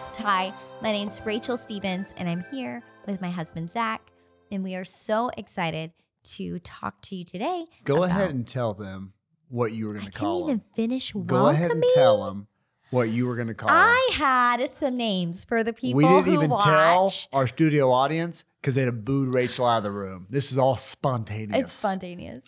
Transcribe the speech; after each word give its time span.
podcast. 0.00 0.16
Hi, 0.16 0.52
my 0.82 0.92
name's 0.92 1.20
Rachel 1.24 1.56
Stephens, 1.56 2.14
and 2.16 2.28
I'm 2.28 2.44
here 2.50 2.82
with 3.06 3.20
my 3.20 3.30
husband, 3.30 3.70
Zac. 3.70 4.10
And 4.50 4.64
we 4.64 4.74
are 4.74 4.84
so 4.84 5.30
excited 5.36 5.92
to 6.22 6.58
talk 6.60 7.00
to 7.02 7.16
you 7.16 7.24
today. 7.24 7.66
Go 7.84 8.02
ahead 8.04 8.30
and 8.30 8.46
tell 8.46 8.74
them 8.74 9.12
what 9.48 9.72
you 9.72 9.86
were 9.86 9.94
going 9.94 10.06
to 10.06 10.12
call 10.12 10.40
can't 10.40 10.48
even 10.50 10.58
them. 10.58 10.66
finish 10.74 11.12
Go 11.26 11.48
ahead 11.48 11.70
and 11.70 11.84
tell 11.94 12.24
them 12.24 12.46
what 12.90 13.10
you 13.10 13.26
were 13.26 13.36
going 13.36 13.48
to 13.48 13.54
call 13.54 13.68
I 13.70 14.10
had 14.14 14.68
some 14.68 14.96
names 14.96 15.44
for 15.44 15.62
the 15.62 15.72
them. 15.72 15.74
people 15.80 15.98
We 15.98 16.04
didn't 16.04 16.24
who 16.24 16.32
even 16.34 16.50
watch. 16.50 16.64
tell 16.64 17.12
our 17.32 17.46
studio 17.46 17.92
audience 17.92 18.44
because 18.60 18.74
they'd 18.74 18.86
have 18.86 19.04
booed 19.04 19.32
Rachel 19.32 19.66
out 19.66 19.78
of 19.78 19.82
the 19.84 19.92
room. 19.92 20.26
This 20.30 20.50
is 20.50 20.58
all 20.58 20.76
spontaneous. 20.76 21.66
It's 21.66 21.74
spontaneous. 21.74 22.42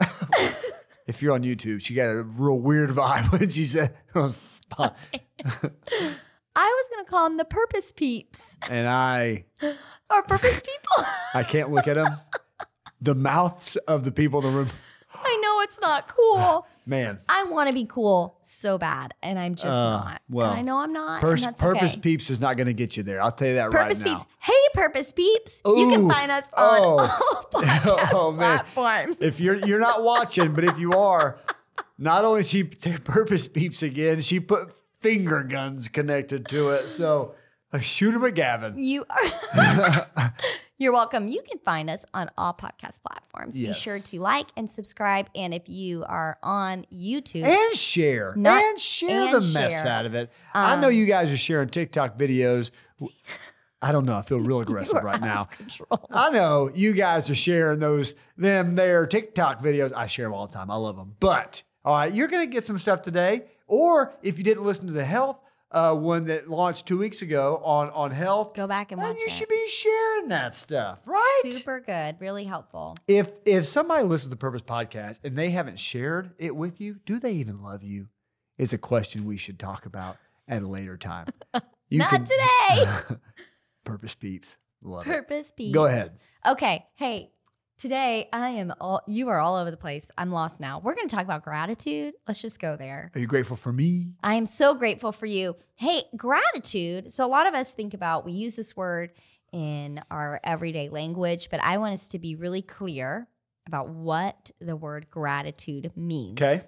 If 1.06 1.22
you're 1.22 1.34
on 1.34 1.44
YouTube, 1.44 1.82
she 1.82 1.94
got 1.94 2.06
a 2.10 2.24
real 2.24 2.58
weird 2.58 2.90
vibe 2.90 3.30
when 3.30 3.48
she 3.48 3.64
said 3.64 3.94
it 4.12 4.18
was 4.18 4.36
spon- 4.36 4.92
I 6.58 6.64
was 6.64 6.88
gonna 6.96 7.08
call 7.08 7.28
them 7.28 7.36
the 7.36 7.44
purpose 7.44 7.92
peeps 7.92 8.56
and 8.70 8.88
I 8.88 9.44
or 10.10 10.22
purpose 10.22 10.60
people. 10.60 11.06
I 11.34 11.42
can't 11.42 11.70
look 11.70 11.86
at 11.86 11.94
them. 11.94 12.16
The 13.00 13.14
mouths 13.14 13.76
of 13.86 14.04
the 14.04 14.10
people 14.10 14.40
in 14.44 14.50
the 14.52 14.58
room. 14.58 14.70
I 15.18 15.38
know 15.42 15.60
it's 15.60 15.78
not 15.80 16.08
cool. 16.08 16.66
Man, 16.86 17.18
I 17.28 17.44
want 17.44 17.68
to 17.70 17.74
be 17.74 17.84
cool 17.86 18.36
so 18.42 18.76
bad, 18.78 19.12
and 19.22 19.38
I'm 19.38 19.54
just 19.54 19.66
Uh, 19.66 19.84
not. 20.04 20.22
well, 20.28 20.50
And 20.50 20.58
I 20.58 20.62
know 20.62 20.78
I'm 20.78 20.92
not. 20.92 21.20
pers- 21.20 21.40
and 21.42 21.48
that's 21.52 21.60
purpose 21.60 21.92
okay. 21.94 22.00
peeps 22.02 22.30
is 22.30 22.40
not 22.40 22.56
going 22.56 22.66
to 22.66 22.72
get 22.74 22.96
you 22.96 23.02
there. 23.02 23.22
I'll 23.22 23.32
tell 23.32 23.48
you 23.48 23.54
that 23.54 23.70
Purpose 23.70 24.00
right 24.02 24.06
now. 24.12 24.18
Purpose 24.18 24.24
peeps. 24.24 24.34
Hey, 24.40 24.52
Purpose 24.74 25.12
Peeps. 25.12 25.62
you 25.64 25.88
can 25.90 26.02
Ooh. 26.04 26.08
find 26.10 26.30
us 26.30 26.50
on 26.54 26.80
Oh. 26.80 26.98
all 27.54 27.62
podcast 27.62 28.08
Oh, 28.12 28.30
man. 28.32 28.58
platforms. 28.58 29.16
if 29.20 29.40
you're 29.40 29.56
you're 29.66 29.80
not 29.80 30.02
watching, 30.02 30.52
but 30.54 30.64
if 30.64 30.78
you 30.78 30.92
are, 30.92 31.38
not 31.98 32.24
only 32.24 32.42
she 32.42 32.64
t- 32.64 32.96
purpose 32.98 33.48
Peeps 33.48 33.82
again, 33.82 34.20
she 34.20 34.38
put 34.38 34.74
finger 35.06 35.44
guns 35.44 35.86
connected 35.88 36.48
to 36.48 36.70
it. 36.70 36.88
So 36.90 37.34
a 37.72 37.80
shooter 37.80 38.18
McGavin. 38.18 38.74
You 38.76 39.04
are. 39.08 40.34
You're 40.78 40.92
welcome. 40.92 41.28
You 41.28 41.42
can 41.48 41.58
find 41.60 41.88
us 41.88 42.04
on 42.12 42.28
all 42.36 42.52
podcast 42.52 43.00
platforms. 43.06 43.58
Be 43.58 43.72
sure 43.72 43.98
to 44.00 44.20
like 44.20 44.48
and 44.56 44.68
subscribe. 44.68 45.30
And 45.34 45.54
if 45.54 45.68
you 45.68 46.04
are 46.04 46.38
on 46.42 46.86
YouTube, 46.92 47.44
And 47.44 47.76
share. 47.76 48.34
Not- 48.36 48.62
and 48.62 48.80
share 48.80 49.34
and 49.34 49.42
the 49.42 49.52
mess 49.54 49.86
out 49.86 50.06
of 50.06 50.14
it. 50.16 50.30
I 50.52 50.78
know 50.80 50.88
um, 50.88 50.94
you 50.94 51.06
guys 51.06 51.30
are 51.30 51.36
sharing 51.36 51.68
TikTok 51.68 52.18
videos. 52.18 52.72
I 53.80 53.92
don't 53.92 54.06
know. 54.06 54.16
I 54.16 54.22
feel 54.22 54.40
real 54.40 54.60
aggressive 54.62 55.04
right 55.04 55.20
now. 55.20 55.48
I 56.10 56.30
know 56.30 56.68
you 56.74 56.94
guys 56.94 57.30
are 57.30 57.34
sharing 57.36 57.78
those 57.78 58.14
them 58.36 58.74
their 58.74 59.06
TikTok 59.06 59.62
videos. 59.62 59.92
I 59.94 60.08
share 60.08 60.26
them 60.26 60.34
all 60.34 60.48
the 60.48 60.54
time. 60.54 60.68
I 60.70 60.76
love 60.76 60.96
them. 60.96 61.14
But 61.20 61.62
all 61.84 61.94
right, 61.94 62.12
you're 62.12 62.28
gonna 62.28 62.46
get 62.46 62.64
some 62.64 62.78
stuff 62.78 63.02
today. 63.02 63.44
Or 63.66 64.14
if 64.22 64.38
you 64.38 64.44
didn't 64.44 64.64
listen 64.64 64.86
to 64.86 64.92
the 64.92 65.04
health 65.04 65.38
uh, 65.72 65.92
one 65.94 66.26
that 66.26 66.48
launched 66.48 66.86
two 66.86 66.96
weeks 66.98 67.22
ago 67.22 67.60
on 67.64 67.88
on 67.90 68.10
health, 68.12 68.54
Go 68.54 68.66
back 68.68 68.92
and 68.92 69.00
then 69.00 69.08
watch 69.10 69.18
you 69.18 69.26
it. 69.26 69.30
should 69.32 69.48
be 69.48 69.68
sharing 69.68 70.28
that 70.28 70.54
stuff, 70.54 71.00
right? 71.06 71.40
Super 71.50 71.80
good. 71.80 72.16
Really 72.20 72.44
helpful. 72.44 72.96
If 73.08 73.30
if 73.44 73.66
somebody 73.66 74.04
listens 74.04 74.26
to 74.26 74.30
the 74.30 74.36
Purpose 74.36 74.62
podcast 74.62 75.20
and 75.24 75.36
they 75.36 75.50
haven't 75.50 75.78
shared 75.80 76.30
it 76.38 76.54
with 76.54 76.80
you, 76.80 77.00
do 77.04 77.18
they 77.18 77.32
even 77.32 77.62
love 77.62 77.82
you? 77.82 78.08
Is 78.58 78.72
a 78.72 78.78
question 78.78 79.24
we 79.26 79.36
should 79.36 79.58
talk 79.58 79.84
about 79.86 80.16
at 80.48 80.62
a 80.62 80.66
later 80.68 80.96
time. 80.96 81.26
You 81.90 81.98
Not 81.98 82.10
can- 82.10 82.24
today. 82.24 83.16
Purpose 83.84 84.14
peeps. 84.14 84.56
Love 84.82 85.06
it. 85.06 85.10
Purpose 85.10 85.50
Peeps. 85.50 85.74
Go 85.74 85.86
ahead. 85.86 86.10
Okay. 86.46 86.86
Hey, 86.94 87.32
today 87.76 88.28
I 88.32 88.50
am 88.50 88.72
all, 88.80 89.02
you 89.06 89.28
are 89.28 89.38
all 89.38 89.56
over 89.56 89.70
the 89.70 89.76
place. 89.76 90.10
I'm 90.16 90.30
lost 90.30 90.60
now. 90.60 90.80
We're 90.80 90.94
going 90.94 91.08
to 91.08 91.14
talk 91.14 91.24
about 91.24 91.44
gratitude. 91.44 92.14
Let's 92.26 92.40
just 92.40 92.60
go 92.60 92.76
there. 92.76 93.10
Are 93.14 93.20
you 93.20 93.26
grateful 93.26 93.56
for 93.56 93.72
me? 93.72 94.12
I 94.22 94.34
am 94.34 94.46
so 94.46 94.74
grateful 94.74 95.12
for 95.12 95.26
you. 95.26 95.56
Hey, 95.74 96.04
gratitude. 96.16 97.12
So, 97.12 97.24
a 97.24 97.28
lot 97.28 97.46
of 97.46 97.54
us 97.54 97.70
think 97.70 97.94
about, 97.94 98.24
we 98.24 98.32
use 98.32 98.56
this 98.56 98.76
word 98.76 99.12
in 99.52 100.00
our 100.10 100.40
everyday 100.42 100.88
language, 100.88 101.48
but 101.50 101.60
I 101.62 101.78
want 101.78 101.94
us 101.94 102.08
to 102.10 102.18
be 102.18 102.34
really 102.34 102.62
clear 102.62 103.28
about 103.66 103.88
what 103.88 104.50
the 104.60 104.76
word 104.76 105.08
gratitude 105.10 105.92
means. 105.96 106.40
Okay. 106.40 106.62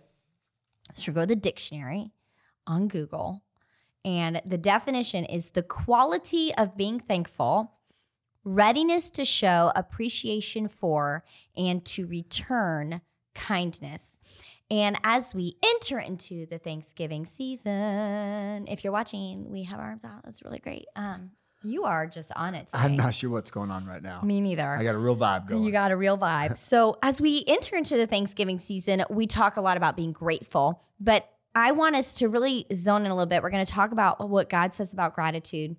So, 0.95 1.13
go 1.13 1.23
to 1.23 1.27
the 1.27 1.37
dictionary 1.37 2.13
on 2.67 2.89
Google, 2.89 3.43
and 4.05 4.41
the 4.45 4.59
definition 4.59 5.25
is 5.25 5.51
the 5.51 5.63
quality 5.63 6.55
of 6.55 6.77
being 6.77 7.01
thankful, 7.01 7.78
readiness 8.49 9.11
to 9.11 9.25
show 9.25 9.73
appreciation 9.77 10.69
for, 10.69 11.25
and 11.57 11.85
to 11.85 12.07
return 12.07 13.01
kindness. 13.35 14.19
And 14.71 14.99
as 15.05 15.35
we 15.35 15.57
enter 15.65 15.99
into 15.99 16.47
the 16.47 16.59
Thanksgiving 16.59 17.25
season, 17.25 18.67
if 18.69 18.85
you're 18.85 18.93
watching, 18.93 19.51
we 19.51 19.63
have 19.65 19.81
our 19.81 19.87
arms 19.87 20.05
out. 20.05 20.23
That's 20.25 20.43
really 20.43 20.59
great. 20.59 20.87
Um, 20.95 21.31
you 21.65 21.85
are 21.85 22.07
just 22.07 22.31
on 22.37 22.55
it. 22.55 22.67
Today. 22.67 22.79
I'm 22.79 22.97
not 22.97 23.15
sure 23.15 23.31
what's 23.31 23.51
going 23.51 23.71
on 23.71 23.87
right 23.87 24.03
now. 24.03 24.21
Me 24.23 24.41
neither. 24.41 24.69
I 24.69 24.85
got 24.85 24.95
a 24.95 24.99
real 24.99 25.17
vibe 25.17 25.49
going. 25.49 25.63
You 25.63 25.73
got 25.73 25.91
a 25.91 25.97
real 25.97 26.19
vibe. 26.19 26.57
so, 26.57 26.99
as 27.03 27.21
we 27.21 27.45
enter 27.47 27.77
into 27.77 27.97
the 27.97 28.07
Thanksgiving 28.07 28.59
season, 28.59 29.05
we 29.11 29.27
talk 29.27 29.57
a 29.57 29.61
lot 29.61 29.77
about 29.77 29.97
being 29.97 30.13
grateful, 30.13 30.83
but 31.01 31.29
I 31.55 31.73
want 31.73 31.97
us 31.97 32.15
to 32.15 32.29
really 32.29 32.67
zone 32.75 33.05
in 33.05 33.11
a 33.11 33.15
little 33.15 33.27
bit. 33.27 33.43
We're 33.43 33.51
going 33.51 33.65
to 33.65 33.73
talk 33.73 33.91
about 33.91 34.29
what 34.29 34.49
God 34.49 34.75
says 34.75 34.93
about 34.93 35.15
gratitude 35.15 35.77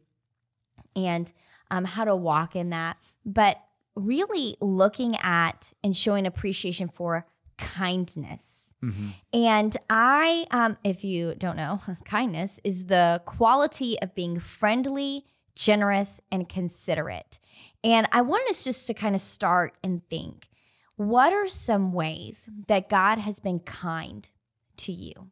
and 0.96 1.32
um, 1.72 1.86
how 1.86 2.04
to 2.04 2.16
walk 2.16 2.56
in 2.56 2.70
that, 2.70 2.98
but 3.26 3.62
really 3.96 4.56
looking 4.62 5.16
at 5.18 5.74
and 5.84 5.96
showing 5.96 6.26
appreciation 6.26 6.88
for 6.88 7.26
kindness. 7.58 8.74
Mhm. 8.84 9.14
And 9.34 9.78
I, 9.90 10.48
um, 10.52 10.78
if 10.84 11.04
you 11.04 11.36
don't 11.36 11.58
know, 11.58 11.82
kindness 12.06 12.60
is 12.64 12.86
the 12.86 13.22
quality 13.26 14.00
of 14.02 14.16
being 14.16 14.40
friendly, 14.40 15.26
generous, 15.56 16.22
and 16.32 16.48
considerate. 16.48 17.40
And 17.84 18.08
I 18.12 18.22
want 18.22 18.50
us 18.50 18.64
just 18.64 18.88
to 18.88 18.94
kind 18.94 19.16
of 19.16 19.22
start 19.22 19.76
and 19.84 20.08
think 20.10 20.50
what 20.96 21.32
are 21.32 21.48
some 21.48 21.94
ways 21.94 22.50
that 22.68 22.90
God 22.90 23.20
has 23.20 23.40
been 23.40 23.60
kind 23.60 24.30
to 24.78 24.92
you? 24.92 25.30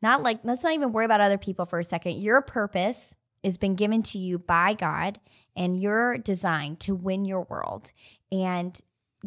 Not 0.00 0.22
like, 0.22 0.40
let's 0.44 0.62
not 0.62 0.74
even 0.74 0.92
worry 0.92 1.04
about 1.04 1.20
other 1.20 1.38
people 1.38 1.66
for 1.66 1.80
a 1.80 1.84
second. 1.84 2.20
Your 2.20 2.40
purpose 2.40 3.14
has 3.44 3.58
been 3.58 3.74
given 3.74 4.02
to 4.02 4.18
you 4.18 4.38
by 4.38 4.74
God, 4.74 5.20
and 5.56 5.80
you're 5.80 6.18
designed 6.18 6.80
to 6.80 6.94
win 6.94 7.24
your 7.24 7.42
world. 7.42 7.92
And 8.30 8.78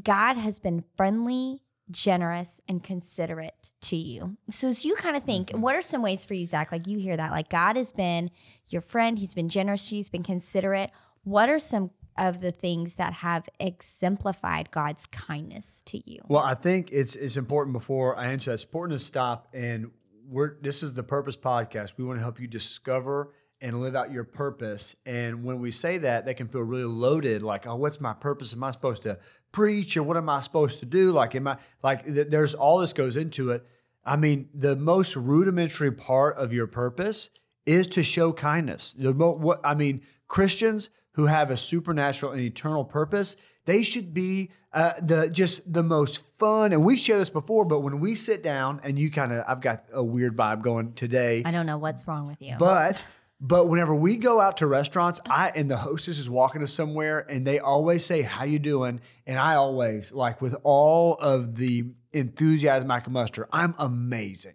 God 0.02 0.36
has 0.36 0.60
been 0.60 0.84
friendly, 0.96 1.62
generous, 1.92 2.62
and 2.68 2.84
considerate 2.84 3.72
to 3.82 3.96
you. 3.96 4.38
So 4.50 4.68
as 4.68 4.86
you 4.86 4.96
kind 4.96 5.16
of 5.16 5.24
think, 5.24 5.50
mm-hmm. 5.50 5.62
what 5.62 5.76
are 5.76 5.82
some 5.82 6.02
ways 6.02 6.26
for 6.26 6.34
you, 6.34 6.46
Zac? 6.46 6.72
Like 6.72 6.88
you 6.88 6.98
hear 6.98 7.18
that, 7.18 7.32
like 7.32 7.50
God 7.50 7.76
has 7.76 7.92
been 7.92 8.32
your 8.70 8.82
friend, 8.82 9.20
He's 9.20 9.34
been 9.34 9.50
generous 9.50 9.90
to 9.90 9.96
you, 9.96 10.00
He's 10.00 10.10
been 10.10 10.24
considerate. 10.24 10.92
What 11.24 11.50
are 11.50 11.60
some 11.60 11.92
of 12.18 12.42
the 12.42 12.52
things 12.52 12.96
that 12.96 13.14
have 13.14 13.50
exemplified 13.60 14.70
God's 14.72 15.08
kindness 15.08 15.82
to 15.86 16.10
you? 16.10 16.20
Well, 16.28 16.44
I 16.44 16.54
think 16.54 16.90
it's 16.92 17.16
it's 17.16 17.38
important 17.38 17.74
before 17.74 18.18
I 18.18 18.28
answer 18.28 18.52
that. 18.52 18.56
It's 18.56 18.64
important 18.64 19.00
to 19.00 19.06
stop 19.06 19.48
and 19.54 19.92
we're 20.28 20.56
this 20.62 20.84
is 20.84 20.94
the 20.94 21.04
Purpose 21.04 21.36
Podcast. 21.36 21.94
We 21.98 22.04
want 22.04 22.18
to 22.18 22.24
help 22.24 22.40
you 22.40 22.48
discover 22.48 23.34
and 23.64 23.82
live 23.82 23.96
out 23.96 24.12
your 24.12 24.24
purpose. 24.26 24.96
And 25.06 25.44
when 25.44 25.60
we 25.60 25.72
say 25.72 25.98
that, 26.00 26.26
that 26.28 26.36
can 26.36 26.48
feel 26.50 26.62
really 26.62 26.84
loaded. 26.84 27.42
Like, 27.42 27.66
oh, 27.66 27.76
what's 27.76 28.00
my 28.00 28.14
purpose? 28.14 28.54
Am 28.54 28.64
I 28.64 28.70
supposed 28.72 29.02
to 29.04 29.18
preach 29.52 29.98
or 29.98 30.04
what 30.04 30.18
am 30.18 30.30
I 30.30 30.42
supposed 30.42 30.80
to 30.82 30.86
do? 30.86 31.12
Like, 31.12 31.34
am 31.34 31.48
I 31.48 31.58
like? 31.82 32.04
th- 32.06 32.28
There's 32.28 32.54
all 32.54 32.78
this 32.80 32.94
goes 32.94 33.18
into 33.18 33.50
it. 33.52 33.66
I 34.06 34.18
mean, 34.18 34.50
the 34.54 34.76
most 34.76 35.16
rudimentary 35.16 35.92
part 35.92 36.36
of 36.38 36.52
your 36.54 36.68
purpose 36.68 37.30
is 37.66 37.88
to 37.88 38.04
show 38.04 38.34
kindness. 38.34 38.94
The 38.94 39.14
mo- 39.14 39.32
what 39.32 39.60
I 39.64 39.74
mean, 39.76 40.02
Christians 40.28 40.90
who 41.14 41.28
have 41.28 41.50
a 41.50 41.56
supernatural 41.58 42.34
and 42.34 42.42
eternal 42.42 42.84
purpose, 42.84 43.38
they 43.66 43.82
should 43.84 44.14
be 44.14 44.50
uh, 44.74 44.94
the 45.02 45.30
just 45.30 45.72
the 45.72 45.84
most 45.84 46.24
fun. 46.38 46.74
And 46.74 46.84
we've 46.84 47.00
shared 47.00 47.22
this 47.22 47.30
before, 47.30 47.64
but 47.64 47.80
when 47.80 48.02
we 48.02 48.16
sit 48.16 48.44
down 48.44 48.82
and 48.84 49.00
you 49.00 49.10
kind 49.10 49.32
of, 49.32 49.46
I've 49.48 49.62
got 49.62 49.86
a 49.94 50.04
weird 50.04 50.36
vibe 50.36 50.64
going 50.64 50.94
today, 50.94 51.44
I 51.46 51.52
don't 51.52 51.66
know 51.68 51.78
what's 51.78 52.06
wrong 52.08 52.28
with 52.28 52.42
you. 52.42 52.56
but 52.60 53.06
but 53.46 53.68
whenever 53.68 53.94
we 53.94 54.16
go 54.16 54.40
out 54.40 54.58
to 54.58 54.68
restaurants, 54.68 55.20
I 55.30 55.52
and 55.54 55.70
the 55.70 55.76
hostess 55.76 56.18
is 56.18 56.30
walking 56.30 56.64
us 56.64 56.72
somewhere, 56.72 57.26
and 57.30 57.46
they 57.46 57.60
always 57.60 58.06
say, 58.06 58.22
"How 58.22 58.46
you 58.46 58.58
doing?" 58.58 59.02
And 59.28 59.38
I 59.38 59.56
always 59.56 60.14
like 60.14 60.42
with 60.42 60.56
all 60.64 61.16
of 61.16 61.58
the 61.58 61.88
enthusiasm 62.14 62.90
I 62.90 63.02
can 63.02 63.12
muster, 63.12 63.50
I'm 63.52 63.76
amazing. 63.78 64.54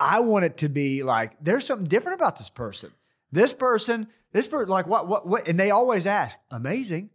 I 0.00 0.20
want 0.20 0.46
it 0.46 0.56
to 0.58 0.70
be 0.70 1.02
like 1.02 1.36
there's 1.42 1.66
something 1.66 1.86
different 1.86 2.18
about 2.18 2.38
this 2.38 2.48
person. 2.48 2.92
This 3.30 3.52
person, 3.52 4.08
this 4.32 4.46
person, 4.46 4.70
like 4.70 4.86
what, 4.86 5.06
what, 5.06 5.28
what? 5.28 5.46
And 5.46 5.60
they 5.60 5.70
always 5.70 6.06
ask, 6.06 6.38
"Amazing." 6.50 7.10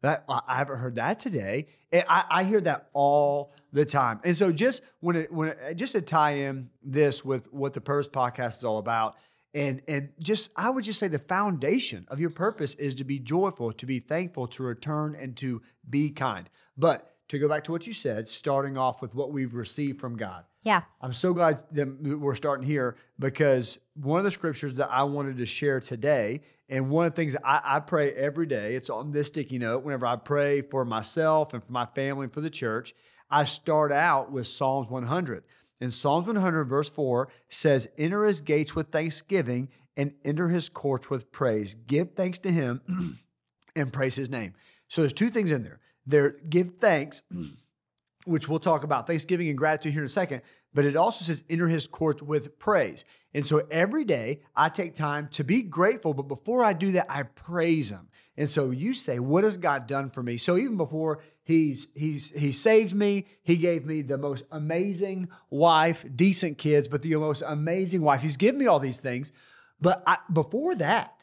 That 0.00 0.24
I 0.28 0.54
haven't 0.54 0.78
heard 0.78 0.94
that 0.94 1.18
today. 1.18 1.66
I, 1.92 2.24
I 2.30 2.44
hear 2.44 2.60
that 2.60 2.88
all 2.92 3.52
the 3.72 3.84
time. 3.84 4.20
And 4.22 4.36
so 4.36 4.52
just 4.52 4.82
when 5.00 5.16
it 5.16 5.32
when 5.32 5.48
it, 5.48 5.74
just 5.74 5.92
to 5.92 6.00
tie 6.00 6.34
in 6.34 6.70
this 6.84 7.24
with 7.24 7.52
what 7.52 7.74
the 7.74 7.80
Purpose 7.80 8.08
Podcast 8.08 8.58
is 8.58 8.64
all 8.64 8.78
about, 8.78 9.16
and 9.54 9.82
and 9.88 10.10
just 10.22 10.50
I 10.56 10.70
would 10.70 10.84
just 10.84 10.98
say 10.98 11.08
the 11.08 11.18
foundation 11.18 12.06
of 12.08 12.20
your 12.20 12.30
purpose 12.30 12.74
is 12.74 12.94
to 12.96 13.04
be 13.04 13.18
joyful, 13.18 13.72
to 13.72 13.86
be 13.86 13.98
thankful, 14.00 14.46
to 14.48 14.62
return 14.62 15.16
and 15.18 15.36
to 15.38 15.62
be 15.88 16.10
kind. 16.10 16.48
But 16.76 17.14
to 17.28 17.38
go 17.38 17.48
back 17.48 17.64
to 17.64 17.72
what 17.72 17.86
you 17.86 17.92
said, 17.92 18.28
starting 18.28 18.78
off 18.78 19.02
with 19.02 19.14
what 19.14 19.32
we've 19.32 19.54
received 19.54 20.00
from 20.00 20.16
God. 20.16 20.44
Yeah. 20.62 20.82
I'm 21.00 21.12
so 21.12 21.32
glad 21.32 21.60
that 21.72 22.18
we're 22.20 22.34
starting 22.34 22.66
here 22.66 22.96
because 23.18 23.78
one 23.94 24.18
of 24.18 24.24
the 24.24 24.30
scriptures 24.30 24.74
that 24.74 24.90
I 24.90 25.04
wanted 25.04 25.38
to 25.38 25.46
share 25.46 25.80
today, 25.80 26.40
and 26.68 26.90
one 26.90 27.06
of 27.06 27.12
the 27.12 27.16
things 27.16 27.36
I, 27.44 27.60
I 27.62 27.80
pray 27.80 28.12
every 28.12 28.46
day, 28.46 28.74
it's 28.74 28.90
on 28.90 29.12
this 29.12 29.28
sticky 29.28 29.58
note. 29.58 29.84
Whenever 29.84 30.06
I 30.06 30.16
pray 30.16 30.62
for 30.62 30.84
myself 30.84 31.54
and 31.54 31.62
for 31.62 31.72
my 31.72 31.86
family 31.86 32.24
and 32.24 32.32
for 32.32 32.40
the 32.40 32.50
church, 32.50 32.94
I 33.30 33.44
start 33.44 33.92
out 33.92 34.32
with 34.32 34.46
Psalms 34.46 34.88
100. 34.88 35.44
And 35.80 35.92
Psalms 35.92 36.26
100, 36.26 36.64
verse 36.64 36.90
4 36.90 37.28
says, 37.48 37.88
Enter 37.96 38.24
his 38.24 38.40
gates 38.40 38.74
with 38.74 38.88
thanksgiving 38.88 39.68
and 39.96 40.12
enter 40.24 40.48
his 40.48 40.68
courts 40.68 41.10
with 41.10 41.30
praise. 41.32 41.74
Give 41.74 42.10
thanks 42.12 42.38
to 42.40 42.50
him 42.50 42.80
and 43.76 43.92
praise 43.92 44.16
his 44.16 44.30
name. 44.30 44.54
So 44.88 45.02
there's 45.02 45.12
two 45.12 45.30
things 45.30 45.50
in 45.50 45.62
there. 45.62 45.80
There, 46.06 46.36
give 46.48 46.76
thanks, 46.76 47.22
which 48.24 48.48
we'll 48.48 48.58
talk 48.58 48.84
about 48.84 49.06
thanksgiving 49.06 49.48
and 49.48 49.58
gratitude 49.58 49.92
here 49.92 50.02
in 50.02 50.06
a 50.06 50.08
second, 50.08 50.42
but 50.74 50.84
it 50.84 50.96
also 50.96 51.24
says 51.24 51.44
enter 51.48 51.68
his 51.68 51.86
courts 51.86 52.22
with 52.22 52.58
praise. 52.58 53.04
And 53.34 53.44
so 53.44 53.66
every 53.70 54.04
day 54.04 54.40
I 54.54 54.68
take 54.68 54.94
time 54.94 55.28
to 55.32 55.44
be 55.44 55.62
grateful, 55.62 56.14
but 56.14 56.28
before 56.28 56.64
I 56.64 56.72
do 56.72 56.92
that, 56.92 57.06
I 57.08 57.24
praise 57.24 57.90
him. 57.90 58.08
And 58.36 58.48
so 58.48 58.70
you 58.70 58.92
say, 58.92 59.18
what 59.18 59.44
has 59.44 59.58
God 59.58 59.86
done 59.86 60.10
for 60.10 60.22
me? 60.22 60.36
So 60.36 60.56
even 60.56 60.76
before 60.76 61.20
he's 61.48 61.88
he's 61.94 62.28
he 62.38 62.52
saved 62.52 62.94
me, 62.94 63.24
he 63.42 63.56
gave 63.56 63.86
me 63.86 64.02
the 64.02 64.18
most 64.18 64.44
amazing 64.52 65.30
wife, 65.48 66.04
decent 66.14 66.58
kids, 66.58 66.88
but 66.88 67.00
the 67.00 67.16
most 67.16 67.42
amazing 67.44 68.02
wife. 68.02 68.20
He's 68.20 68.36
given 68.36 68.60
me 68.60 68.66
all 68.66 68.78
these 68.78 68.98
things. 68.98 69.32
But 69.80 70.02
I, 70.06 70.18
before 70.30 70.74
that, 70.74 71.14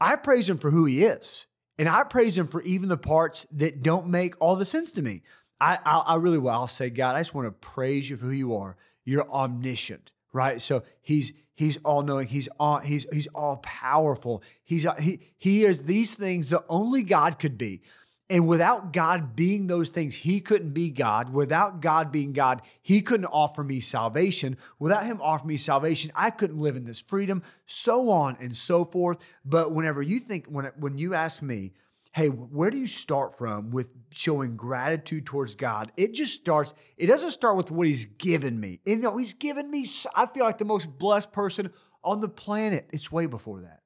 I 0.00 0.14
praise 0.16 0.48
him 0.48 0.58
for 0.58 0.70
who 0.70 0.84
he 0.84 1.02
is. 1.02 1.46
And 1.78 1.88
I 1.88 2.04
praise 2.04 2.38
him 2.38 2.46
for 2.46 2.62
even 2.62 2.88
the 2.88 2.96
parts 2.96 3.46
that 3.52 3.82
don't 3.82 4.06
make 4.06 4.34
all 4.38 4.54
the 4.54 4.64
sense 4.64 4.92
to 4.92 5.02
me. 5.02 5.22
I, 5.60 5.78
I, 5.84 6.02
I 6.08 6.14
really 6.16 6.38
will. 6.38 6.50
I'll 6.50 6.66
say, 6.66 6.88
God, 6.90 7.16
I 7.16 7.20
just 7.20 7.34
want 7.34 7.46
to 7.46 7.52
praise 7.52 8.08
you 8.08 8.16
for 8.16 8.26
who 8.26 8.32
you 8.32 8.54
are. 8.54 8.76
You're 9.04 9.28
omniscient, 9.28 10.12
right? 10.32 10.60
So 10.60 10.84
he's 11.00 11.32
he's 11.54 11.78
all 11.78 12.02
knowing. 12.02 12.28
He's 12.28 12.48
all 12.60 12.78
he's 12.78 13.04
he's 13.10 13.26
all 13.28 13.56
powerful. 13.56 14.44
He's 14.62 14.86
he 15.00 15.20
he 15.38 15.64
is 15.64 15.84
these 15.84 16.14
things 16.14 16.50
that 16.50 16.64
only 16.68 17.02
God 17.02 17.40
could 17.40 17.58
be. 17.58 17.82
And 18.30 18.46
without 18.46 18.92
God 18.92 19.34
being 19.34 19.66
those 19.66 19.88
things, 19.88 20.14
he 20.14 20.40
couldn't 20.40 20.70
be 20.70 20.88
God. 20.88 21.32
Without 21.32 21.80
God 21.80 22.12
being 22.12 22.32
God, 22.32 22.62
he 22.80 23.02
couldn't 23.02 23.26
offer 23.26 23.64
me 23.64 23.80
salvation. 23.80 24.56
Without 24.78 25.04
him 25.04 25.20
offering 25.20 25.48
me 25.48 25.56
salvation, 25.56 26.12
I 26.14 26.30
couldn't 26.30 26.60
live 26.60 26.76
in 26.76 26.84
this 26.84 27.00
freedom, 27.00 27.42
so 27.66 28.08
on 28.08 28.36
and 28.38 28.54
so 28.54 28.84
forth. 28.84 29.18
But 29.44 29.72
whenever 29.72 30.00
you 30.00 30.20
think, 30.20 30.46
when, 30.46 30.66
when 30.76 30.96
you 30.96 31.12
ask 31.12 31.42
me, 31.42 31.72
hey, 32.12 32.28
where 32.28 32.70
do 32.70 32.78
you 32.78 32.86
start 32.86 33.36
from 33.36 33.72
with 33.72 33.90
showing 34.12 34.56
gratitude 34.56 35.26
towards 35.26 35.56
God? 35.56 35.90
It 35.96 36.14
just 36.14 36.34
starts, 36.34 36.72
it 36.96 37.06
doesn't 37.06 37.32
start 37.32 37.56
with 37.56 37.72
what 37.72 37.88
he's 37.88 38.04
given 38.04 38.60
me. 38.60 38.78
And, 38.86 38.98
you 38.98 39.02
know, 39.02 39.16
he's 39.16 39.34
given 39.34 39.68
me, 39.68 39.84
I 40.14 40.26
feel 40.26 40.44
like 40.44 40.58
the 40.58 40.64
most 40.64 40.98
blessed 40.98 41.32
person 41.32 41.72
on 42.04 42.20
the 42.20 42.28
planet. 42.28 42.88
It's 42.92 43.10
way 43.10 43.26
before 43.26 43.62
that. 43.62 43.80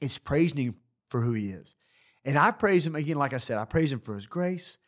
It's 0.00 0.18
praising 0.18 0.58
him 0.58 0.74
for 1.08 1.20
who 1.20 1.34
he 1.34 1.50
is. 1.50 1.76
And 2.24 2.38
I 2.38 2.50
praise 2.50 2.86
him 2.86 2.96
again, 2.96 3.16
like 3.16 3.34
I 3.34 3.38
said, 3.38 3.58
I 3.58 3.64
praise 3.64 3.92
him 3.92 4.00
for 4.00 4.14
his 4.14 4.26
grace. 4.26 4.78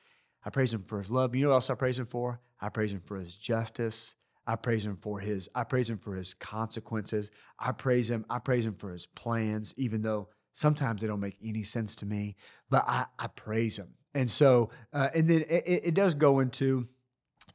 I 0.45 0.51
praise 0.51 0.73
him 0.73 0.85
for 0.85 0.99
his 0.99 1.11
love. 1.11 1.35
You 1.35 1.43
know 1.43 1.49
what 1.49 1.57
else 1.57 1.71
I 1.71 1.75
praise 1.75 1.99
him 1.99 2.07
for? 2.07 2.41
I 2.61 2.69
praise 2.69 2.93
him 2.93 3.03
for 3.05 3.17
his 3.17 3.35
justice. 3.35 4.15
I 4.47 4.57
praise 4.57 4.87
him 4.87 4.97
for 4.97 5.19
his, 5.19 5.49
I 5.55 5.65
praise 5.65 5.91
him 5.91 5.99
for 5.99 6.15
his 6.15 6.33
consequences. 6.33 7.31
I 7.59 7.73
praise 7.73 8.11
him, 8.11 8.25
I 8.31 8.39
praise 8.39 8.65
him 8.65 8.75
for 8.75 8.93
his 8.93 9.07
plans, 9.07 9.75
even 9.77 10.03
though 10.03 10.29
sometimes 10.53 11.01
they 11.01 11.09
don't 11.09 11.21
make 11.21 11.37
any 11.45 11.65
sense 11.65 11.97
to 11.97 12.07
me. 12.07 12.37
But 12.71 12.85
I, 12.87 13.07
I 13.19 13.27
praise 13.27 13.77
him. 13.79 13.95
And 14.15 14.31
so, 14.31 14.71
uh, 14.93 15.09
and 15.15 15.29
then 15.29 15.45
it, 15.49 15.65
it, 15.67 15.95
does 15.95 16.15
go 16.15 16.39
into 16.39 16.89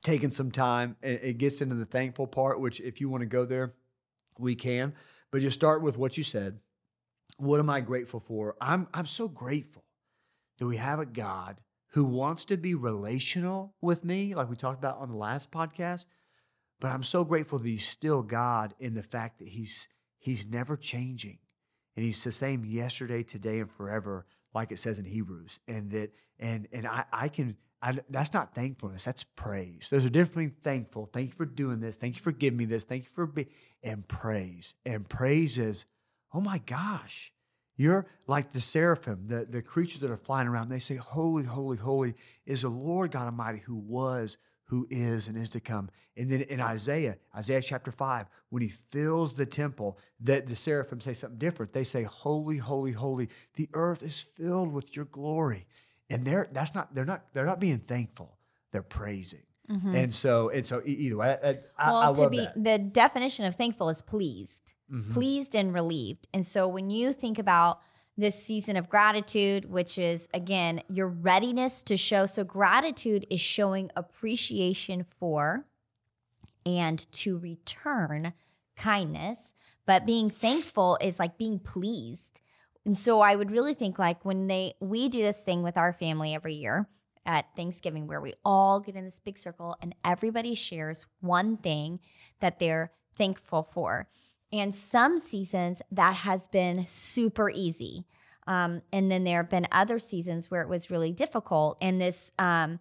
taking 0.03 0.29
some 0.29 0.51
time. 0.51 0.97
It, 1.01 1.21
it 1.23 1.37
gets 1.37 1.61
into 1.61 1.75
the 1.75 1.85
thankful 1.85 2.27
part, 2.27 2.59
which 2.59 2.79
if 2.81 2.99
you 3.01 3.09
want 3.09 3.21
to 3.21 3.27
go 3.27 3.45
there, 3.45 3.73
we 4.37 4.53
can. 4.53 4.93
But 5.31 5.41
just 5.41 5.57
start 5.57 5.81
with 5.81 5.97
what 5.97 6.17
you 6.17 6.23
said 6.23 6.59
what 7.41 7.59
am 7.59 7.69
I 7.69 7.81
grateful 7.81 8.19
for? 8.19 8.55
I'm, 8.61 8.87
I'm 8.93 9.05
so 9.05 9.27
grateful 9.27 9.83
that 10.59 10.67
we 10.67 10.77
have 10.77 10.99
a 10.99 11.05
God 11.05 11.61
who 11.93 12.05
wants 12.05 12.45
to 12.45 12.57
be 12.57 12.75
relational 12.75 13.73
with 13.81 14.05
me, 14.05 14.35
like 14.35 14.49
we 14.49 14.55
talked 14.55 14.79
about 14.79 14.99
on 14.99 15.09
the 15.09 15.17
last 15.17 15.51
podcast. 15.51 16.05
But 16.79 16.91
I'm 16.91 17.03
so 17.03 17.23
grateful 17.23 17.59
that 17.59 17.67
He's 17.67 17.87
still 17.87 18.21
God 18.21 18.73
in 18.79 18.93
the 18.93 19.03
fact 19.03 19.39
that 19.39 19.49
He's 19.49 19.87
He's 20.19 20.47
never 20.47 20.77
changing. 20.77 21.39
And 21.95 22.05
He's 22.05 22.23
the 22.23 22.31
same 22.31 22.63
yesterday, 22.63 23.23
today, 23.23 23.59
and 23.59 23.71
forever, 23.71 24.25
like 24.53 24.71
it 24.71 24.79
says 24.79 24.99
in 24.99 25.05
Hebrews. 25.05 25.59
And 25.67 25.91
that 25.91 26.11
and 26.39 26.67
and 26.71 26.87
I, 26.87 27.05
I 27.11 27.27
can 27.27 27.57
I, 27.81 27.99
that's 28.09 28.33
not 28.33 28.53
thankfulness. 28.53 29.03
That's 29.03 29.23
praise. 29.23 29.87
There's 29.89 30.05
a 30.05 30.09
difference 30.09 30.53
between 30.53 30.61
thankful. 30.61 31.09
Thank 31.11 31.29
you 31.29 31.35
for 31.35 31.45
doing 31.45 31.79
this. 31.79 31.95
Thank 31.95 32.15
you 32.15 32.21
for 32.21 32.31
giving 32.31 32.57
me 32.57 32.65
this. 32.65 32.83
Thank 32.83 33.05
you 33.05 33.09
for 33.09 33.25
being 33.25 33.47
and 33.83 34.07
praise. 34.07 34.75
And 34.85 35.09
praise 35.09 35.57
is 35.57 35.85
oh 36.33 36.41
my 36.41 36.59
gosh, 36.59 37.31
you're 37.75 38.05
like 38.27 38.51
the 38.51 38.61
seraphim, 38.61 39.25
the, 39.27 39.45
the 39.49 39.61
creatures 39.61 40.01
that 40.01 40.11
are 40.11 40.17
flying 40.17 40.47
around. 40.47 40.69
They 40.69 40.79
say, 40.79 40.95
Holy, 40.95 41.43
holy, 41.43 41.77
holy 41.77 42.15
is 42.45 42.61
the 42.61 42.69
Lord 42.69 43.11
God 43.11 43.25
Almighty 43.25 43.59
who 43.59 43.75
was, 43.75 44.37
who 44.65 44.87
is, 44.89 45.27
and 45.27 45.37
is 45.37 45.49
to 45.51 45.59
come. 45.59 45.89
And 46.15 46.29
then 46.29 46.41
in 46.41 46.59
Isaiah, 46.61 47.17
Isaiah 47.35 47.61
chapter 47.61 47.91
5, 47.91 48.27
when 48.49 48.61
he 48.61 48.69
fills 48.69 49.33
the 49.33 49.45
temple, 49.45 49.97
that 50.19 50.47
the 50.47 50.55
seraphim 50.55 51.01
say 51.01 51.13
something 51.13 51.39
different. 51.39 51.73
They 51.73 51.83
say, 51.83 52.03
Holy, 52.03 52.57
holy, 52.57 52.91
holy. 52.91 53.29
The 53.55 53.69
earth 53.73 54.03
is 54.03 54.21
filled 54.21 54.71
with 54.71 54.95
your 54.95 55.05
glory. 55.05 55.65
And 56.09 56.25
they're 56.25 56.47
that's 56.51 56.75
not, 56.75 56.93
they're 56.93 57.05
not, 57.05 57.25
they're 57.33 57.45
not 57.45 57.59
being 57.59 57.79
thankful. 57.79 58.37
They're 58.71 58.83
praising. 58.83 59.43
Mm-hmm. 59.69 59.95
And 59.95 60.13
so, 60.13 60.49
and 60.49 60.65
so 60.65 60.81
either 60.85 61.17
way, 61.17 61.37
I, 61.41 61.49
I, 61.77 61.89
well, 61.89 62.19
I 62.19 62.23
to 62.23 62.29
be 62.29 62.37
that. 62.37 62.63
the 62.63 62.77
definition 62.77 63.45
of 63.45 63.55
thankful 63.55 63.89
is 63.89 64.01
pleased, 64.01 64.73
mm-hmm. 64.91 65.11
pleased 65.11 65.55
and 65.55 65.73
relieved. 65.73 66.27
And 66.33 66.45
so, 66.45 66.67
when 66.67 66.89
you 66.89 67.13
think 67.13 67.39
about 67.39 67.79
this 68.17 68.41
season 68.43 68.75
of 68.75 68.89
gratitude, 68.89 69.69
which 69.69 69.97
is 69.97 70.27
again 70.33 70.81
your 70.89 71.07
readiness 71.07 71.81
to 71.83 71.97
show, 71.97 72.25
so 72.25 72.43
gratitude 72.43 73.25
is 73.29 73.41
showing 73.41 73.89
appreciation 73.95 75.05
for 75.19 75.65
and 76.65 77.11
to 77.11 77.37
return 77.37 78.33
kindness, 78.75 79.53
but 79.85 80.05
being 80.05 80.29
thankful 80.29 80.97
is 81.01 81.19
like 81.19 81.37
being 81.37 81.59
pleased. 81.59 82.41
And 82.85 82.97
so, 82.97 83.21
I 83.21 83.35
would 83.35 83.51
really 83.51 83.73
think 83.73 83.97
like 83.99 84.25
when 84.25 84.47
they 84.47 84.73
we 84.79 85.09
do 85.09 85.21
this 85.21 85.41
thing 85.41 85.63
with 85.63 85.77
our 85.77 85.93
family 85.93 86.35
every 86.35 86.53
year 86.53 86.87
at 87.25 87.45
Thanksgiving 87.55 88.07
where 88.07 88.21
we 88.21 88.33
all 88.43 88.79
get 88.79 88.95
in 88.95 89.05
this 89.05 89.19
big 89.19 89.37
circle 89.37 89.75
and 89.81 89.95
everybody 90.03 90.55
shares 90.55 91.05
one 91.19 91.57
thing 91.57 91.99
that 92.39 92.59
they're 92.59 92.91
thankful 93.15 93.63
for. 93.71 94.07
And 94.53 94.75
some 94.75 95.19
seasons 95.19 95.81
that 95.91 96.15
has 96.17 96.47
been 96.47 96.85
super 96.87 97.49
easy. 97.49 98.05
Um, 98.47 98.81
and 98.91 99.09
then 99.09 99.23
there 99.23 99.37
have 99.37 99.49
been 99.49 99.67
other 99.71 99.99
seasons 99.99 100.51
where 100.51 100.61
it 100.61 100.67
was 100.67 100.91
really 100.91 101.13
difficult. 101.13 101.77
And 101.81 102.01
this 102.01 102.33
um, 102.37 102.79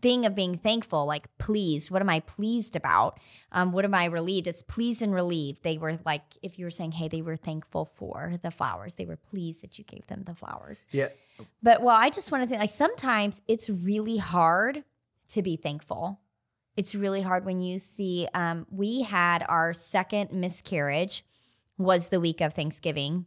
thing 0.00 0.26
of 0.26 0.34
being 0.34 0.58
thankful, 0.58 1.06
like 1.06 1.26
pleased. 1.38 1.90
What 1.90 2.02
am 2.02 2.10
I 2.10 2.20
pleased 2.20 2.76
about? 2.76 3.20
Um, 3.52 3.72
what 3.72 3.84
am 3.84 3.94
I 3.94 4.06
relieved? 4.06 4.46
It's 4.46 4.62
pleased 4.62 5.02
and 5.02 5.14
relieved. 5.14 5.62
They 5.62 5.78
were 5.78 5.98
like, 6.04 6.22
if 6.42 6.58
you 6.58 6.66
were 6.66 6.70
saying, 6.70 6.92
hey, 6.92 7.08
they 7.08 7.22
were 7.22 7.36
thankful 7.36 7.84
for 7.84 8.34
the 8.42 8.50
flowers. 8.50 8.94
They 8.94 9.06
were 9.06 9.16
pleased 9.16 9.62
that 9.62 9.78
you 9.78 9.84
gave 9.84 10.06
them 10.06 10.24
the 10.24 10.34
flowers. 10.34 10.86
Yeah. 10.90 11.08
But 11.62 11.82
well, 11.82 11.96
I 11.96 12.10
just 12.10 12.32
want 12.32 12.42
to 12.42 12.48
think 12.48 12.60
like 12.60 12.72
sometimes 12.72 13.40
it's 13.48 13.70
really 13.70 14.18
hard 14.18 14.84
to 15.30 15.42
be 15.42 15.56
thankful. 15.56 16.20
It's 16.76 16.94
really 16.94 17.22
hard 17.22 17.44
when 17.44 17.60
you 17.60 17.78
see. 17.78 18.28
Um, 18.34 18.66
we 18.70 19.02
had 19.02 19.44
our 19.48 19.72
second 19.72 20.32
miscarriage 20.32 21.24
was 21.76 22.08
the 22.08 22.20
week 22.20 22.40
of 22.40 22.54
Thanksgiving. 22.54 23.26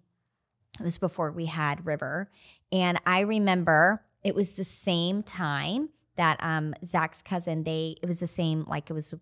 It 0.79 0.83
was 0.83 0.97
before 0.97 1.31
we 1.31 1.45
had 1.45 1.85
River, 1.85 2.31
and 2.71 2.99
I 3.05 3.21
remember 3.21 4.03
it 4.23 4.33
was 4.33 4.51
the 4.51 4.63
same 4.63 5.21
time 5.21 5.89
that 6.15 6.37
um 6.41 6.73
Zac's 6.83 7.21
cousin, 7.21 7.63
they 7.63 7.97
it 8.01 8.07
was 8.07 8.19
the 8.19 8.27
same, 8.27 8.65
like 8.67 8.89
it 8.89 8.93
was 8.93 9.13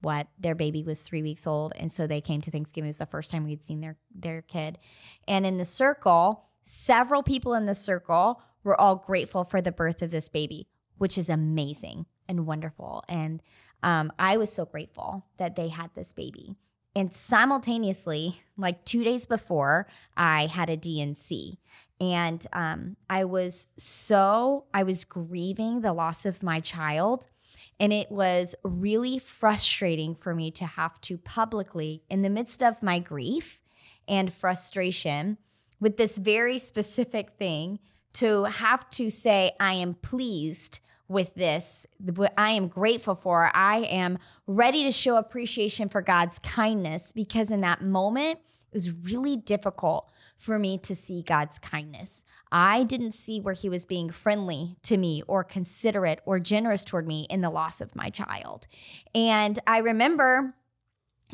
what 0.00 0.28
their 0.38 0.54
baby 0.54 0.82
was 0.84 1.02
three 1.02 1.22
weeks 1.22 1.46
old. 1.46 1.72
And 1.76 1.90
so 1.90 2.06
they 2.06 2.20
came 2.20 2.40
to 2.42 2.50
Thanksgiving. 2.50 2.86
It 2.86 2.90
was 2.90 2.98
the 2.98 3.06
first 3.06 3.30
time 3.30 3.44
we'd 3.44 3.64
seen 3.64 3.80
their 3.80 3.96
their 4.14 4.42
kid. 4.42 4.78
And 5.26 5.44
in 5.46 5.56
the 5.56 5.64
circle, 5.64 6.44
several 6.62 7.22
people 7.22 7.54
in 7.54 7.66
the 7.66 7.74
circle 7.74 8.40
were 8.62 8.80
all 8.80 8.96
grateful 8.96 9.44
for 9.44 9.60
the 9.60 9.72
birth 9.72 10.02
of 10.02 10.10
this 10.10 10.28
baby, 10.28 10.68
which 10.98 11.18
is 11.18 11.28
amazing 11.28 12.06
and 12.28 12.46
wonderful. 12.46 13.04
And 13.08 13.42
um, 13.82 14.12
I 14.18 14.36
was 14.36 14.52
so 14.52 14.64
grateful 14.64 15.26
that 15.36 15.56
they 15.56 15.68
had 15.68 15.90
this 15.94 16.12
baby. 16.12 16.56
And 16.96 17.12
simultaneously, 17.12 18.40
like 18.56 18.84
two 18.84 19.02
days 19.02 19.26
before, 19.26 19.86
I 20.16 20.46
had 20.46 20.70
a 20.70 20.76
D&C. 20.76 21.58
And 22.00 22.46
um, 22.52 22.96
I 23.10 23.24
was 23.24 23.68
so, 23.76 24.64
I 24.72 24.84
was 24.84 25.04
grieving 25.04 25.80
the 25.80 25.92
loss 25.92 26.24
of 26.24 26.42
my 26.42 26.60
child. 26.60 27.26
And 27.80 27.92
it 27.92 28.10
was 28.10 28.54
really 28.62 29.18
frustrating 29.18 30.14
for 30.14 30.34
me 30.34 30.50
to 30.52 30.64
have 30.64 31.00
to 31.02 31.18
publicly, 31.18 32.04
in 32.08 32.22
the 32.22 32.30
midst 32.30 32.62
of 32.62 32.82
my 32.82 33.00
grief 33.00 33.60
and 34.06 34.32
frustration, 34.32 35.38
with 35.80 35.96
this 35.96 36.18
very 36.18 36.58
specific 36.58 37.32
thing, 37.38 37.80
to 38.14 38.44
have 38.44 38.88
to 38.90 39.10
say, 39.10 39.52
I 39.58 39.74
am 39.74 39.94
pleased 39.94 40.78
with 41.08 41.34
this, 41.34 41.86
what 41.98 42.32
I 42.38 42.52
am 42.52 42.68
grateful 42.68 43.14
for. 43.14 43.50
I 43.54 43.78
am 43.78 44.18
ready 44.46 44.84
to 44.84 44.90
show 44.90 45.16
appreciation 45.16 45.88
for 45.88 46.02
God's 46.02 46.38
kindness 46.38 47.12
because 47.12 47.50
in 47.50 47.60
that 47.60 47.82
moment, 47.82 48.38
it 48.38 48.74
was 48.74 48.90
really 48.90 49.36
difficult 49.36 50.10
for 50.36 50.58
me 50.58 50.78
to 50.78 50.96
see 50.96 51.22
God's 51.22 51.58
kindness. 51.58 52.24
I 52.50 52.82
didn't 52.84 53.12
see 53.12 53.38
where 53.38 53.54
He 53.54 53.68
was 53.68 53.86
being 53.86 54.10
friendly 54.10 54.76
to 54.82 54.96
me 54.96 55.22
or 55.28 55.44
considerate 55.44 56.20
or 56.26 56.40
generous 56.40 56.84
toward 56.84 57.06
me 57.06 57.26
in 57.30 57.40
the 57.40 57.50
loss 57.50 57.80
of 57.80 57.94
my 57.94 58.10
child. 58.10 58.66
And 59.14 59.58
I 59.66 59.78
remember 59.78 60.56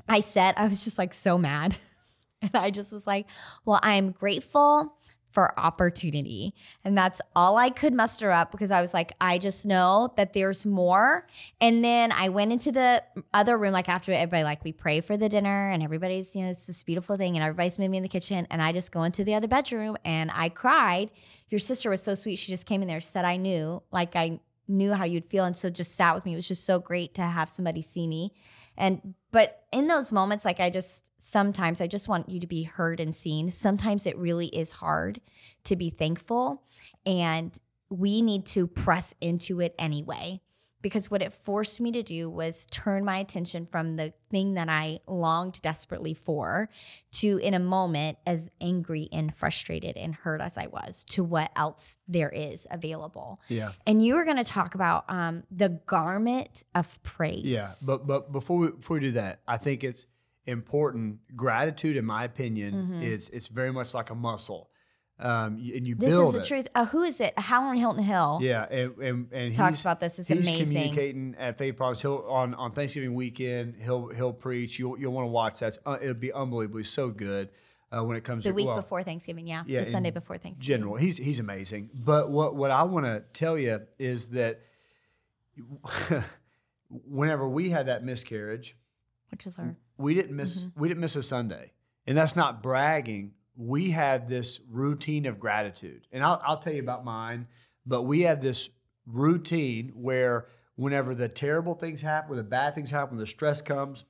I 0.08 0.20
said, 0.20 0.54
I 0.56 0.66
was 0.66 0.84
just 0.84 0.98
like 0.98 1.14
so 1.14 1.38
mad. 1.38 1.76
And 2.42 2.52
I 2.54 2.70
just 2.70 2.90
was 2.90 3.06
like, 3.06 3.26
well, 3.66 3.78
I'm 3.82 4.12
grateful 4.12 4.96
for 5.30 5.58
opportunity. 5.58 6.54
And 6.84 6.99
that's 6.99 7.20
all 7.37 7.56
I 7.56 7.70
could 7.70 7.94
muster 7.94 8.30
up 8.30 8.50
because 8.50 8.70
I 8.70 8.80
was 8.80 8.92
like, 8.92 9.12
I 9.20 9.38
just 9.38 9.64
know 9.64 10.12
that 10.16 10.32
there's 10.32 10.66
more. 10.66 11.26
And 11.60 11.84
then 11.84 12.12
I 12.12 12.28
went 12.28 12.52
into 12.52 12.72
the 12.72 13.02
other 13.32 13.56
room, 13.56 13.72
like 13.72 13.88
after 13.88 14.12
everybody, 14.12 14.42
like 14.42 14.64
we 14.64 14.72
pray 14.72 15.00
for 15.00 15.16
the 15.16 15.28
dinner 15.28 15.70
and 15.70 15.82
everybody's, 15.82 16.34
you 16.34 16.42
know, 16.42 16.50
it's 16.50 16.66
this 16.66 16.82
beautiful 16.82 17.16
thing. 17.16 17.37
And 17.37 17.44
everybody's 17.44 17.78
maybe 17.78 17.96
in 17.96 18.02
the 18.02 18.08
kitchen. 18.08 18.46
And 18.50 18.60
I 18.60 18.72
just 18.72 18.90
go 18.92 19.04
into 19.04 19.22
the 19.22 19.34
other 19.34 19.49
bedroom 19.49 19.96
and 20.04 20.30
I 20.34 20.49
cried. 20.49 21.10
Your 21.49 21.60
sister 21.60 21.90
was 21.90 22.02
so 22.02 22.14
sweet. 22.14 22.37
She 22.37 22.52
just 22.52 22.66
came 22.66 22.82
in 22.82 22.88
there. 22.88 23.00
She 23.00 23.06
said, 23.06 23.25
I 23.25 23.37
knew, 23.37 23.82
like, 23.92 24.16
I 24.16 24.40
knew 24.66 24.92
how 24.92 25.04
you'd 25.04 25.25
feel. 25.25 25.44
And 25.44 25.56
so 25.56 25.70
just 25.70 25.94
sat 25.94 26.14
with 26.14 26.25
me. 26.25 26.32
It 26.32 26.37
was 26.37 26.49
just 26.49 26.64
so 26.64 26.78
great 26.78 27.14
to 27.14 27.22
have 27.22 27.49
somebody 27.49 27.82
see 27.82 28.06
me. 28.06 28.32
And 28.80 29.14
but 29.30 29.64
in 29.72 29.87
those 29.87 30.10
moments, 30.10 30.44
like 30.44 30.58
I 30.58 30.70
just 30.70 31.10
sometimes 31.18 31.80
I 31.80 31.87
just 31.87 32.08
want 32.08 32.30
you 32.30 32.40
to 32.40 32.46
be 32.46 32.64
heard 32.64 32.99
and 32.99 33.14
seen. 33.14 33.50
Sometimes 33.52 34.06
it 34.06 34.16
really 34.16 34.46
is 34.46 34.72
hard 34.72 35.20
to 35.64 35.76
be 35.76 35.90
thankful. 35.90 36.64
And 37.04 37.56
we 37.90 38.22
need 38.22 38.46
to 38.46 38.66
press 38.66 39.14
into 39.20 39.60
it 39.60 39.75
anyway 39.78 40.40
because 40.82 41.10
what 41.10 41.22
it 41.22 41.32
forced 41.32 41.80
me 41.80 41.92
to 41.92 42.02
do 42.02 42.30
was 42.30 42.66
turn 42.66 43.04
my 43.04 43.18
attention 43.18 43.66
from 43.70 43.92
the 43.92 44.12
thing 44.30 44.54
that 44.54 44.68
I 44.68 45.00
longed 45.06 45.60
desperately 45.62 46.14
for 46.14 46.68
to, 47.12 47.38
in 47.38 47.54
a 47.54 47.58
moment, 47.58 48.18
as 48.26 48.49
angry 48.60 49.08
and 49.12 49.34
frustrated 49.34 49.96
and 49.96 50.14
hurt 50.14 50.40
as 50.40 50.56
I 50.56 50.68
was, 50.68 51.04
to 51.04 51.22
what 51.25 51.50
else 51.56 51.99
there 52.08 52.30
is 52.30 52.66
available. 52.70 53.40
Yeah. 53.49 53.72
And 53.87 54.04
you 54.04 54.14
were 54.14 54.25
going 54.25 54.37
to 54.37 54.44
talk 54.44 54.75
about 54.75 55.04
um, 55.08 55.42
the 55.50 55.80
garment 55.87 56.64
of 56.75 57.02
praise. 57.02 57.44
Yeah, 57.44 57.70
but 57.87 58.06
but 58.06 58.32
before 58.32 58.58
we 58.58 58.70
before 58.70 58.94
we 58.94 59.00
do 59.00 59.12
that, 59.12 59.40
I 59.46 59.56
think 59.56 59.84
it's 59.84 60.06
important. 60.46 61.18
Gratitude, 61.37 61.96
in 61.96 62.04
my 62.04 62.25
opinion, 62.25 62.75
Mm-hmm. 62.75 63.02
is 63.02 63.28
it's 63.30 63.49
very 63.49 63.72
much 63.72 63.92
like 63.94 64.10
a 64.10 64.14
muscle, 64.14 64.69
um, 65.20 65.54
and 65.56 65.86
you 65.86 65.94
this 65.94 66.10
build 66.10 66.28
is 66.28 66.32
the 66.34 66.40
it. 66.42 66.46
truth. 66.46 66.68
Uh, 66.74 66.86
who 66.86 67.02
is 67.02 67.20
it? 67.20 67.38
Howard 67.38 67.78
Hilton 67.78 68.02
Hill. 68.02 68.38
Yeah, 68.42 68.64
and 68.70 68.96
and, 68.98 69.28
and 69.32 69.54
Talks 69.54 69.80
about 69.82 70.00
this. 70.00 70.18
It's 70.18 70.28
he's 70.28 70.48
amazing. 70.48 70.66
communicating 70.66 71.36
at 71.38 71.58
Faith 71.58 71.76
Promise. 71.76 72.02
He'll 72.02 72.24
on 72.28 72.54
on 72.54 72.72
Thanksgiving 72.72 73.14
weekend. 73.14 73.76
He'll 73.80 74.08
he'll 74.08 74.32
preach. 74.32 74.78
You'll 74.78 74.98
you'll 74.98 75.12
want 75.12 75.24
to 75.26 75.30
watch 75.30 75.60
that. 75.60 75.76
Uh, 75.84 75.98
it'll 76.00 76.14
be 76.14 76.32
unbelievably 76.32 76.84
so 76.84 77.10
good 77.10 77.50
uh, 77.92 78.02
when 78.02 78.16
it 78.16 78.24
comes 78.24 78.44
The 78.44 78.48
to 78.48 78.52
the 78.52 78.56
week 78.56 78.66
well, 78.66 78.76
before 78.76 79.02
Thanksgiving, 79.02 79.46
yeah. 79.46 79.62
yeah, 79.66 79.84
the 79.84 79.90
Sunday 79.90 80.10
before 80.10 80.38
Thanksgiving. 80.38 80.62
general. 80.80 80.96
He's 80.96 81.16
he's 81.18 81.38
amazing. 81.38 81.90
But 81.92 82.30
what 82.30 82.54
what 82.56 82.70
I 82.70 82.84
want 82.84 83.06
to 83.06 83.22
tell 83.32 83.58
you 83.58 83.82
is 83.98 84.28
that 84.28 84.60
whenever 86.88 87.48
we 87.48 87.70
had 87.70 87.86
that 87.86 88.04
miscarriage, 88.04 88.76
Which 89.30 89.46
is 89.46 89.58
our 89.58 89.76
we 89.98 90.14
didn't 90.14 90.34
miss 90.36 90.66
Mm-hmm. 90.66 90.80
we 90.80 90.88
didn't 90.88 91.00
miss 91.00 91.16
a 91.16 91.22
Sunday, 91.22 91.72
and 92.06 92.16
that's 92.16 92.36
not 92.36 92.62
bragging. 92.62 93.32
We 93.61 93.90
had 93.90 94.26
this 94.26 94.59
routine 94.71 95.26
of 95.26 95.38
gratitude, 95.38 96.07
and 96.11 96.25
I'll 96.25 96.40
I'll 96.45 96.57
tell 96.57 96.73
you 96.73 96.81
about 96.81 97.05
mine. 97.05 97.47
But 97.85 98.02
we 98.02 98.23
had 98.23 98.40
this 98.40 98.71
routine 99.07 99.93
where 99.95 100.47
whenever 100.76 101.14
the 101.14 101.29
terrible 101.29 101.75
things 101.75 102.00
happen, 102.00 102.31
when 102.31 102.38
the 102.38 102.43
bad 102.43 102.75
things 102.75 102.90
happen, 102.90 103.17
when 103.17 103.21
the 103.21 103.26
stress 103.26 103.61
comes, 103.61 104.05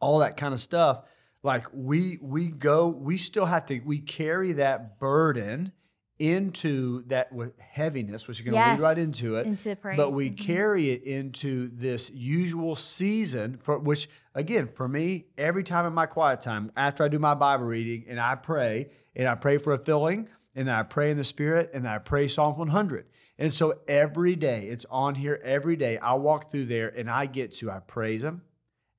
all 0.00 0.18
that 0.18 0.36
kind 0.36 0.52
of 0.52 0.60
stuff, 0.60 1.02
like 1.42 1.66
we 1.72 2.18
we 2.20 2.50
go, 2.50 2.88
we 2.88 3.16
still 3.16 3.46
have 3.46 3.64
to 3.66 3.80
we 3.80 4.00
carry 4.00 4.52
that 4.52 4.98
burden 5.00 5.72
into 6.18 7.02
that 7.06 7.30
heaviness, 7.58 8.26
which 8.26 8.40
you're 8.40 8.52
going 8.52 8.62
to 8.62 8.70
lead 8.72 8.80
right 8.80 8.98
into 8.98 9.36
it. 9.36 9.46
into 9.46 9.74
praise. 9.76 9.96
But 9.96 10.10
we 10.10 10.30
Mhm. 10.30 10.38
carry 10.38 10.90
it 10.90 11.02
into 11.04 11.68
this 11.68 12.10
usual 12.10 12.74
season 12.76 13.58
for 13.62 13.78
which 13.78 14.08
again 14.34 14.68
for 14.68 14.88
me 14.88 15.26
every 15.36 15.62
time 15.62 15.86
in 15.86 15.92
my 15.92 16.06
quiet 16.06 16.40
time 16.40 16.72
after 16.76 17.04
I 17.04 17.08
do 17.08 17.18
my 17.18 17.34
Bible 17.34 17.66
reading 17.66 18.04
and 18.08 18.20
I 18.20 18.34
pray 18.34 18.90
and 19.14 19.28
I 19.28 19.34
pray 19.36 19.58
for 19.58 19.72
a 19.72 19.78
filling 19.78 20.28
and 20.54 20.70
I 20.70 20.82
pray 20.82 21.10
in 21.10 21.16
the 21.16 21.24
spirit 21.24 21.70
and 21.72 21.86
I 21.86 21.98
pray 21.98 22.26
Psalm 22.26 22.56
100. 22.58 23.06
And 23.38 23.52
so 23.52 23.78
every 23.86 24.34
day 24.34 24.66
it's 24.66 24.86
on 24.90 25.14
here 25.16 25.40
every 25.44 25.76
day 25.76 25.98
I 25.98 26.14
walk 26.14 26.50
through 26.50 26.66
there 26.66 26.88
and 26.88 27.08
I 27.08 27.26
get 27.26 27.52
to 27.54 27.70
I 27.70 27.78
praise 27.80 28.24
him 28.24 28.42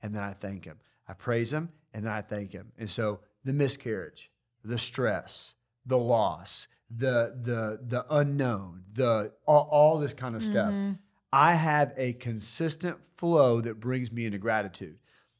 and 0.01 0.15
then 0.15 0.23
I 0.23 0.31
thank 0.33 0.63
him. 0.65 0.79
I 1.07 1.13
praise 1.13 1.53
him 1.53 1.69
and 1.93 2.05
then 2.05 2.13
I 2.13 2.21
thank 2.21 2.53
him. 2.53 2.71
And 2.77 2.89
so 2.89 3.19
the 3.43 3.51
miscarriage, 3.51 4.31
the 4.63 4.77
stress, 4.77 5.55
the 5.85 5.97
loss, 5.97 6.67
the 6.89 7.35
the 7.41 7.79
the 7.85 8.05
unknown, 8.09 8.83
the 8.93 9.31
all, 9.45 9.67
all 9.71 9.97
this 9.99 10.13
kind 10.13 10.35
of 10.35 10.43
stuff. 10.43 10.71
Mm-hmm. 10.71 10.93
I 11.31 11.53
have 11.53 11.93
a 11.95 12.13
consistent 12.13 12.97
flow 13.15 13.61
that 13.61 13.79
brings 13.79 14.11
me 14.11 14.25
into 14.25 14.39
gratitude. 14.39 14.97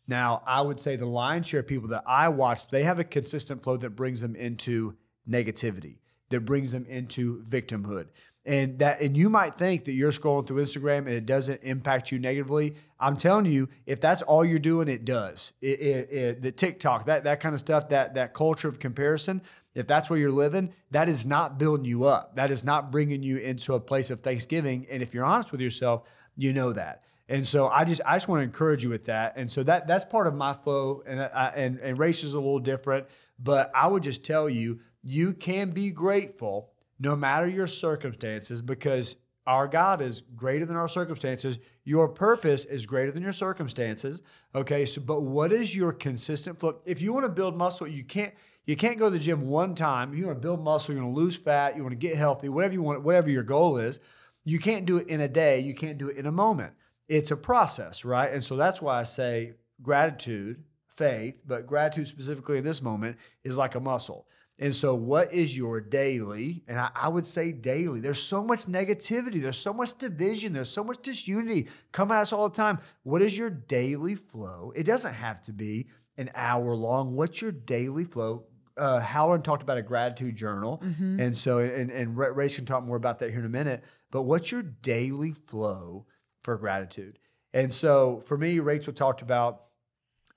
Now, 0.08 0.44
I 0.46 0.62
would 0.62 0.80
say 0.80 0.96
the 0.96 1.06
lion's 1.06 1.48
share 1.48 1.60
of 1.60 1.68
people 1.68 1.90
that 1.90 2.04
I 2.06 2.30
watch, 2.30 2.68
they 2.70 2.84
have 2.84 3.00
a 3.00 3.04
consistent 3.04 3.64
flow 3.64 3.78
that 3.78 3.92
brings 3.92 4.22
them 4.22 4.36
into 4.36 4.96
negativity, 5.28 5.98
that 6.30 6.42
brings 6.42 6.72
them 6.72 6.86
into 6.88 7.42
victimhood. 7.44 8.08
And 8.50 8.80
that 8.80 9.00
and 9.02 9.16
you 9.16 9.30
might 9.30 9.54
think 9.54 9.84
that 9.84 9.92
you're 9.92 10.12
scrolling 10.12 10.48
through 10.48 10.64
Instagram 10.64 11.00
and 11.00 11.10
it 11.10 11.28
doesn't 11.28 11.62
impact 11.62 12.12
you 12.12 12.18
negatively. 12.18 12.74
I'm 13.00 13.16
telling 13.16 13.46
you, 13.46 13.70
if 13.86 14.02
that's 14.02 14.24
all 14.24 14.44
you're 14.44 14.58
doing, 14.58 14.88
it 14.88 15.06
does. 15.06 15.54
It, 15.62 15.80
it, 15.80 16.12
it, 16.12 16.42
the 16.42 16.52
TikTok, 16.52 17.06
that 17.06 17.26
that 17.26 17.42
kind 17.42 17.54
of 17.54 17.60
stuff, 17.60 17.90
that 17.90 18.16
that 18.16 18.34
culture 18.34 18.68
of 18.68 18.80
comparison, 18.80 19.44
if 19.76 19.86
that's 19.86 20.10
where 20.10 20.18
you're 20.18 20.32
living, 20.32 20.74
that 20.90 21.08
is 21.08 21.28
not 21.28 21.60
building 21.60 21.86
you 21.86 22.06
up. 22.06 22.38
That 22.38 22.50
is 22.50 22.64
not 22.64 22.92
bringing 22.92 23.22
you 23.22 23.38
into 23.38 23.76
a 23.76 23.80
place 23.80 24.10
of 24.10 24.22
thanksgiving. 24.22 24.88
And 24.90 25.04
if 25.04 25.14
you're 25.14 25.26
honest 25.26 25.52
with 25.52 25.62
yourself, 25.62 26.10
you 26.36 26.52
know 26.52 26.74
that. 26.74 27.04
And 27.28 27.48
so 27.48 27.68
I 27.68 27.86
just 27.86 28.02
I 28.04 28.16
just 28.16 28.28
want 28.28 28.40
to 28.40 28.46
encourage 28.46 28.84
you 28.84 28.90
with 28.90 29.06
that. 29.06 29.34
And 29.36 29.52
so 29.52 29.62
that 29.62 29.86
that's 29.86 30.06
part 30.06 30.26
of 30.26 30.34
my 30.34 30.54
flow. 30.54 31.04
And 31.06 31.22
I, 31.22 31.54
and 31.56 31.78
and 31.82 32.00
race 32.00 32.24
is 32.24 32.34
a 32.34 32.40
little 32.40 32.58
different, 32.58 33.06
but 33.38 33.72
I 33.76 33.86
would 33.86 34.02
just 34.02 34.26
tell 34.26 34.50
you 34.50 34.80
you 35.04 35.34
can 35.34 35.70
be 35.70 35.92
grateful 35.92 36.69
no 37.00 37.16
matter 37.16 37.48
your 37.48 37.68
circumstances 37.68 38.62
because 38.62 39.16
our 39.48 39.68
God 39.68 40.02
is 40.02 40.22
greater 40.36 40.66
than 40.66 40.76
our 40.76 40.88
circumstances. 40.88 41.58
Your 41.84 42.08
purpose 42.08 42.66
is 42.66 42.86
greater 42.86 43.12
than 43.12 43.24
your 43.24 43.34
circumstances. 43.34 44.22
Okay, 44.54 44.86
so 44.86 45.02
but 45.02 45.22
what 45.22 45.52
is 45.52 45.76
your 45.76 45.92
consistent 45.92 46.60
flow? 46.60 46.82
If 46.86 47.02
you 47.02 47.14
want 47.14 47.26
to 47.26 47.32
build 47.32 47.58
muscle, 47.58 47.88
you 47.88 48.04
can't 48.04 48.34
you 48.66 48.76
can't 48.76 49.00
go 49.00 49.06
to 49.06 49.12
the 49.12 49.20
gym 49.20 49.48
one 49.48 49.74
time. 49.74 50.14
You 50.14 50.28
want 50.28 50.38
to 50.38 50.42
build 50.42 50.64
muscle, 50.64 50.94
you 50.94 51.02
want 51.02 51.16
to 51.16 51.20
lose 51.20 51.36
fat, 51.36 51.76
you 51.76 51.82
want 51.82 51.94
to 51.94 52.08
get 52.08 52.16
healthy, 52.16 52.50
whatever 52.50 52.76
you 52.76 52.84
want, 52.84 53.02
whatever 53.02 53.30
your 53.30 53.42
goal 53.42 53.78
is. 53.78 54.00
You 54.44 54.60
can't 54.60 54.86
do 54.86 54.98
it 54.98 55.08
in 55.08 55.22
a 55.22 55.28
day. 55.28 55.60
You 55.60 55.74
can't 55.74 55.98
do 55.98 56.10
it 56.10 56.18
in 56.18 56.28
a 56.28 56.32
moment. 56.32 56.74
It's 57.08 57.32
a 57.32 57.36
process, 57.38 58.06
right? 58.06 58.32
And 58.32 58.44
so 58.44 58.56
that's 58.56 58.82
why 58.82 59.00
I 59.00 59.04
say 59.04 59.54
gratitude, 59.82 60.64
faith, 60.88 61.42
but 61.46 61.66
gratitude 61.66 62.08
specifically 62.08 62.60
in 62.60 62.64
this 62.64 62.84
moment 62.84 63.18
is 63.44 63.58
like 63.58 63.74
a 63.74 63.80
muscle. 63.80 64.28
And 64.62 64.76
so, 64.76 64.94
what 64.94 65.34
is 65.34 65.56
your 65.56 65.80
daily? 65.80 66.64
And 66.68 66.80
I, 66.80 66.90
I, 66.94 67.08
would 67.08 67.26
say 67.26 67.54
daily. 67.54 68.02
There's 68.02 68.22
so 68.22 68.44
much 68.44 68.66
negativity. 68.66 69.42
There's 69.42 69.58
so 69.58 69.74
much 69.74 69.98
division. 69.98 70.52
There's 70.52 70.70
so 70.70 70.84
much 70.84 71.02
disunity 71.02 71.70
coming 71.94 72.18
at 72.18 72.22
us 72.22 72.34
all 72.34 72.50
the 72.50 72.56
time. 72.56 72.80
What 73.04 73.22
is 73.22 73.38
your 73.38 73.50
daily 73.50 74.16
flow? 74.16 74.74
It 74.76 74.84
doesn't 74.84 75.14
have 75.14 75.42
to 75.44 75.54
be 75.54 75.88
an 76.18 76.30
hour 76.36 76.76
long. 76.76 77.16
What's 77.16 77.42
your 77.42 77.54
daily 77.54 78.04
flow? 78.04 78.44
Uh, 78.76 79.00
Halloran 79.00 79.42
talked 79.42 79.64
about 79.64 79.78
a 79.78 79.82
gratitude 79.82 80.36
journal, 80.36 80.82
Mm-hmm. 80.84 81.20
and 81.20 81.36
so 81.36 81.60
and 81.60 81.90
and 81.90 82.16
Rach 82.18 82.56
can 82.56 82.66
talk 82.66 82.84
more 82.84 82.98
about 82.98 83.20
that 83.20 83.30
here 83.30 83.40
in 83.40 83.46
a 83.46 83.50
minute. 83.50 83.84
But 84.12 84.24
what's 84.24 84.52
your 84.52 84.62
daily 84.64 85.32
flow 85.34 86.06
for 86.44 86.58
gratitude? 86.58 87.18
And 87.54 87.74
so 87.74 88.22
for 88.26 88.38
me, 88.38 88.60
Rachel 88.60 88.94
talked 88.94 89.22
about 89.22 89.64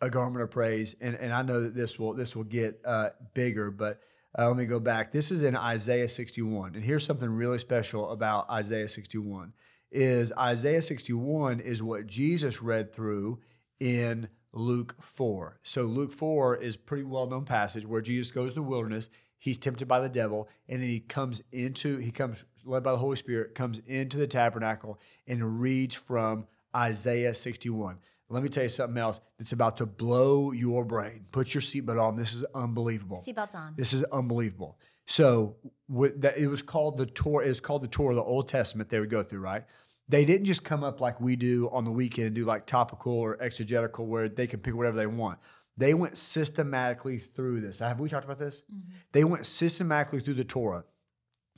a 0.00 0.10
garment 0.10 0.42
of 0.42 0.50
praise, 0.50 0.96
and, 1.00 1.14
and 1.16 1.32
I 1.32 1.42
know 1.42 1.60
that 1.62 1.74
this 1.74 1.98
will 1.98 2.14
this 2.14 2.34
will 2.34 2.44
get 2.44 2.80
uh, 2.84 3.10
bigger, 3.34 3.70
but 3.70 4.00
uh, 4.38 4.48
let 4.48 4.56
me 4.56 4.64
go 4.64 4.80
back. 4.80 5.12
This 5.12 5.30
is 5.30 5.42
in 5.42 5.56
Isaiah 5.56 6.08
61, 6.08 6.74
and 6.74 6.84
here's 6.84 7.04
something 7.04 7.28
really 7.28 7.58
special 7.58 8.10
about 8.10 8.48
Isaiah 8.50 8.88
61. 8.88 9.52
Is 9.90 10.32
Isaiah 10.38 10.80
61 10.80 11.60
is 11.60 11.82
what 11.82 12.06
Jesus 12.06 12.62
read 12.62 12.94
through 12.94 13.40
in 13.78 14.28
Luke 14.52 14.96
4. 15.00 15.60
So 15.62 15.82
Luke 15.82 16.12
4 16.12 16.56
is 16.56 16.76
a 16.76 16.78
pretty 16.78 17.04
well 17.04 17.26
known 17.26 17.44
passage 17.44 17.86
where 17.86 18.00
Jesus 18.00 18.30
goes 18.30 18.52
to 18.52 18.56
the 18.56 18.62
wilderness. 18.62 19.10
He's 19.38 19.58
tempted 19.58 19.88
by 19.88 20.00
the 20.00 20.08
devil, 20.08 20.48
and 20.68 20.80
then 20.80 20.88
he 20.88 21.00
comes 21.00 21.42
into 21.50 21.98
he 21.98 22.10
comes 22.10 22.44
led 22.64 22.82
by 22.82 22.92
the 22.92 22.98
Holy 22.98 23.16
Spirit, 23.16 23.54
comes 23.54 23.80
into 23.86 24.16
the 24.16 24.26
tabernacle 24.26 24.98
and 25.26 25.60
reads 25.60 25.94
from 25.94 26.46
Isaiah 26.74 27.34
61. 27.34 27.98
Let 28.32 28.42
me 28.42 28.48
tell 28.48 28.62
you 28.62 28.68
something 28.68 28.98
else 28.98 29.20
that's 29.38 29.52
about 29.52 29.76
to 29.78 29.86
blow 29.86 30.52
your 30.52 30.84
brain. 30.84 31.26
Put 31.32 31.54
your 31.54 31.60
seatbelt 31.60 32.02
on. 32.02 32.16
This 32.16 32.34
is 32.34 32.44
unbelievable. 32.54 33.22
Seatbelts 33.24 33.54
on. 33.54 33.74
This 33.76 33.92
is 33.92 34.04
unbelievable. 34.04 34.78
So 35.06 35.56
with 35.88 36.22
that, 36.22 36.38
it 36.38 36.46
was 36.46 36.62
called 36.62 36.96
the 36.96 37.06
Torah. 37.06 37.44
It 37.44 37.50
was 37.50 37.60
called 37.60 37.82
the 37.82 37.88
Torah, 37.88 38.14
the 38.14 38.22
Old 38.22 38.48
Testament. 38.48 38.88
They 38.88 39.00
would 39.00 39.10
go 39.10 39.22
through 39.22 39.40
right, 39.40 39.64
they 40.08 40.24
didn't 40.24 40.44
just 40.44 40.64
come 40.64 40.84
up 40.84 41.00
like 41.00 41.20
we 41.20 41.36
do 41.36 41.70
on 41.70 41.84
the 41.84 41.90
weekend 41.90 42.26
and 42.26 42.36
do 42.36 42.44
like 42.44 42.66
topical 42.66 43.12
or 43.12 43.40
exegetical 43.42 44.06
where 44.06 44.28
they 44.28 44.46
can 44.46 44.60
pick 44.60 44.74
whatever 44.74 44.96
they 44.96 45.06
want. 45.06 45.38
They 45.76 45.94
went 45.94 46.18
systematically 46.18 47.18
through 47.18 47.62
this. 47.62 47.78
Have 47.78 47.98
we 47.98 48.08
talked 48.08 48.24
about 48.24 48.38
this? 48.38 48.62
Mm-hmm. 48.62 48.90
They 49.12 49.24
went 49.24 49.46
systematically 49.46 50.20
through 50.20 50.34
the 50.34 50.44
Torah. 50.44 50.84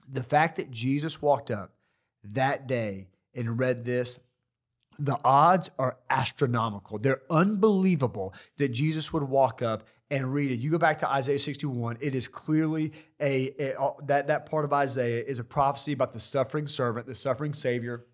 The 0.09 0.23
fact 0.23 0.57
that 0.57 0.71
Jesus 0.71 1.21
walked 1.21 1.51
up 1.51 1.73
that 2.23 2.67
day 2.67 3.09
and 3.35 3.59
read 3.59 3.85
this, 3.85 4.21
the 4.99 5.19
odds 5.25 5.71
are 5.79 5.99
astronomical. 6.11 6.99
They're 6.99 7.23
unbelievable 7.31 8.35
that 8.59 8.69
Jesus 8.69 9.13
would 9.13 9.25
walk 9.25 9.63
up 9.63 9.87
and 10.11 10.33
read 10.33 10.51
it. 10.51 10.61
You 10.61 10.71
go 10.71 10.79
back 10.79 10.99
to 10.99 11.11
Isaiah 11.11 11.39
61, 11.39 11.99
it 12.01 12.15
is 12.15 12.29
clearly 12.29 12.93
a, 13.21 13.75
a 13.77 13.91
that 14.05 14.29
that 14.29 14.47
part 14.47 14.65
of 14.65 14.73
Isaiah 14.73 15.25
is 15.25 15.39
a 15.39 15.45
prophecy 15.45 15.93
about 15.93 16.13
the 16.13 16.21
suffering 16.21 16.67
servant, 16.67 17.07
the 17.07 17.15
suffering 17.15 17.55
savior 17.55 18.05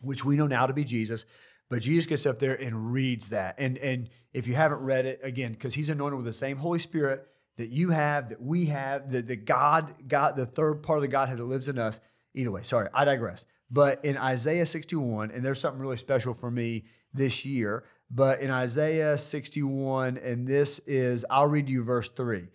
which 0.00 0.24
we 0.24 0.36
know 0.36 0.46
now 0.46 0.66
to 0.66 0.72
be 0.72 0.84
Jesus. 0.84 1.26
But 1.68 1.82
Jesus 1.82 2.06
gets 2.06 2.26
up 2.26 2.38
there 2.38 2.54
and 2.54 2.92
reads 2.92 3.28
that. 3.28 3.54
And, 3.58 3.78
and 3.78 4.08
if 4.32 4.48
you 4.48 4.54
haven't 4.54 4.80
read 4.80 5.06
it, 5.06 5.20
again, 5.22 5.52
because 5.52 5.74
he's 5.74 5.88
anointed 5.88 6.16
with 6.16 6.26
the 6.26 6.32
same 6.32 6.56
Holy 6.56 6.78
Spirit 6.78 7.26
that 7.58 7.68
you 7.68 7.90
have, 7.90 8.30
that 8.30 8.42
we 8.42 8.66
have, 8.66 9.12
that 9.12 9.28
the 9.28 9.36
God, 9.36 9.94
God, 10.08 10.36
the 10.36 10.46
third 10.46 10.82
part 10.82 10.98
of 10.98 11.02
the 11.02 11.08
Godhead 11.08 11.38
that 11.38 11.44
lives 11.44 11.68
in 11.68 11.78
us. 11.78 12.00
Either 12.34 12.50
way, 12.50 12.62
sorry, 12.62 12.88
I 12.92 13.04
digress. 13.04 13.46
But 13.70 14.04
in 14.04 14.16
Isaiah 14.16 14.66
61, 14.66 15.30
and 15.30 15.44
there's 15.44 15.60
something 15.60 15.80
really 15.80 15.96
special 15.96 16.34
for 16.34 16.50
me 16.50 16.84
this 17.14 17.44
year, 17.44 17.84
but 18.10 18.40
in 18.40 18.50
Isaiah 18.50 19.16
61, 19.16 20.18
and 20.18 20.46
this 20.46 20.80
is, 20.80 21.24
I'll 21.30 21.46
read 21.46 21.68
you 21.68 21.84
verse 21.84 22.08
3. 22.08 22.48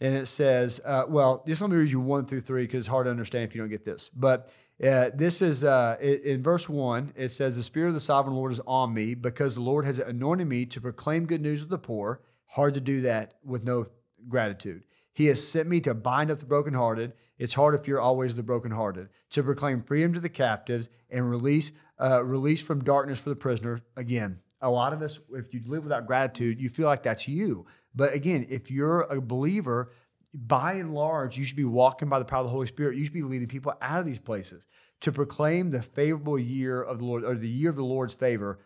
And 0.00 0.14
it 0.14 0.26
says, 0.26 0.80
uh, 0.84 1.04
well, 1.08 1.42
just 1.46 1.60
let 1.60 1.70
me 1.70 1.76
read 1.76 1.90
you 1.90 2.00
1 2.00 2.26
through 2.26 2.42
3 2.42 2.64
because 2.64 2.80
it's 2.80 2.88
hard 2.88 3.06
to 3.06 3.10
understand 3.10 3.44
if 3.44 3.54
you 3.54 3.60
don't 3.60 3.70
get 3.70 3.84
this. 3.84 4.10
But 4.10 4.52
uh, 4.84 5.10
this 5.12 5.42
is 5.42 5.64
uh, 5.64 5.96
in 6.00 6.42
verse 6.42 6.68
1, 6.68 7.14
it 7.16 7.30
says, 7.30 7.56
The 7.56 7.62
Spirit 7.62 7.88
of 7.88 7.94
the 7.94 8.00
sovereign 8.00 8.36
Lord 8.36 8.52
is 8.52 8.60
on 8.66 8.94
me 8.94 9.14
because 9.14 9.54
the 9.54 9.60
Lord 9.60 9.84
has 9.86 9.98
anointed 9.98 10.46
me 10.46 10.66
to 10.66 10.80
proclaim 10.80 11.26
good 11.26 11.40
news 11.40 11.62
to 11.62 11.68
the 11.68 11.78
poor. 11.78 12.20
Hard 12.50 12.74
to 12.74 12.80
do 12.80 13.00
that 13.00 13.34
with 13.42 13.64
no 13.64 13.86
gratitude. 14.28 14.84
He 15.18 15.26
has 15.26 15.44
sent 15.44 15.68
me 15.68 15.80
to 15.80 15.94
bind 15.94 16.30
up 16.30 16.38
the 16.38 16.44
brokenhearted. 16.44 17.12
It's 17.38 17.54
hard 17.54 17.74
if 17.74 17.88
you're 17.88 18.00
always 18.00 18.36
the 18.36 18.44
brokenhearted. 18.44 19.08
To 19.30 19.42
proclaim 19.42 19.82
freedom 19.82 20.12
to 20.12 20.20
the 20.20 20.28
captives 20.28 20.90
and 21.10 21.28
release, 21.28 21.72
uh, 22.00 22.24
release 22.24 22.62
from 22.62 22.84
darkness 22.84 23.18
for 23.18 23.30
the 23.30 23.34
prisoner. 23.34 23.80
Again, 23.96 24.38
a 24.60 24.70
lot 24.70 24.92
of 24.92 25.02
us, 25.02 25.18
if 25.32 25.52
you 25.52 25.60
live 25.66 25.82
without 25.82 26.06
gratitude, 26.06 26.60
you 26.60 26.68
feel 26.68 26.86
like 26.86 27.02
that's 27.02 27.26
you. 27.26 27.66
But 27.96 28.14
again, 28.14 28.46
if 28.48 28.70
you're 28.70 29.00
a 29.00 29.20
believer, 29.20 29.90
by 30.32 30.74
and 30.74 30.94
large, 30.94 31.36
you 31.36 31.44
should 31.44 31.56
be 31.56 31.64
walking 31.64 32.08
by 32.08 32.20
the 32.20 32.24
power 32.24 32.42
of 32.42 32.46
the 32.46 32.52
Holy 32.52 32.68
Spirit. 32.68 32.96
You 32.96 33.02
should 33.02 33.12
be 33.12 33.22
leading 33.22 33.48
people 33.48 33.74
out 33.82 33.98
of 33.98 34.06
these 34.06 34.20
places 34.20 34.68
to 35.00 35.10
proclaim 35.10 35.72
the 35.72 35.82
favorable 35.82 36.38
year 36.38 36.80
of 36.80 37.00
the 37.00 37.04
Lord 37.04 37.24
or 37.24 37.34
the 37.34 37.48
year 37.48 37.70
of 37.70 37.76
the 37.76 37.82
Lord's 37.82 38.14
favor. 38.14 38.60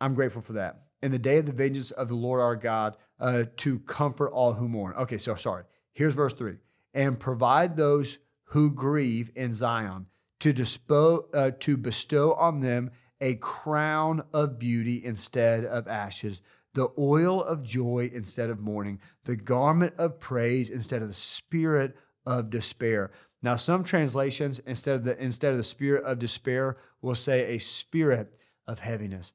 I'm 0.00 0.14
grateful 0.14 0.42
for 0.42 0.52
that. 0.52 0.82
In 1.02 1.10
the 1.10 1.18
day 1.18 1.38
of 1.38 1.46
the 1.46 1.52
vengeance 1.52 1.90
of 1.90 2.08
the 2.08 2.14
Lord 2.14 2.40
our 2.40 2.54
God, 2.54 2.96
uh, 3.18 3.46
to 3.56 3.80
comfort 3.80 4.28
all 4.28 4.52
who 4.52 4.68
mourn. 4.68 4.94
Okay, 4.94 5.18
so 5.18 5.34
sorry. 5.34 5.64
Here's 5.98 6.14
verse 6.14 6.32
three. 6.32 6.58
And 6.94 7.18
provide 7.18 7.76
those 7.76 8.18
who 8.50 8.70
grieve 8.70 9.32
in 9.34 9.52
Zion 9.52 10.06
to, 10.38 10.54
dispo, 10.54 11.24
uh, 11.34 11.50
to 11.58 11.76
bestow 11.76 12.34
on 12.34 12.60
them 12.60 12.92
a 13.20 13.34
crown 13.34 14.22
of 14.32 14.60
beauty 14.60 15.04
instead 15.04 15.64
of 15.64 15.88
ashes, 15.88 16.40
the 16.74 16.88
oil 16.96 17.42
of 17.42 17.64
joy 17.64 18.08
instead 18.14 18.48
of 18.48 18.60
mourning, 18.60 19.00
the 19.24 19.34
garment 19.34 19.94
of 19.98 20.20
praise 20.20 20.70
instead 20.70 21.02
of 21.02 21.08
the 21.08 21.14
spirit 21.14 21.96
of 22.24 22.48
despair. 22.48 23.10
Now, 23.42 23.56
some 23.56 23.82
translations 23.82 24.60
instead 24.60 24.94
of 24.94 25.02
the 25.02 25.20
instead 25.20 25.50
of 25.50 25.56
the 25.56 25.64
spirit 25.64 26.04
of 26.04 26.20
despair 26.20 26.76
will 27.02 27.16
say 27.16 27.56
a 27.56 27.58
spirit 27.58 28.38
of 28.68 28.78
heaviness. 28.78 29.32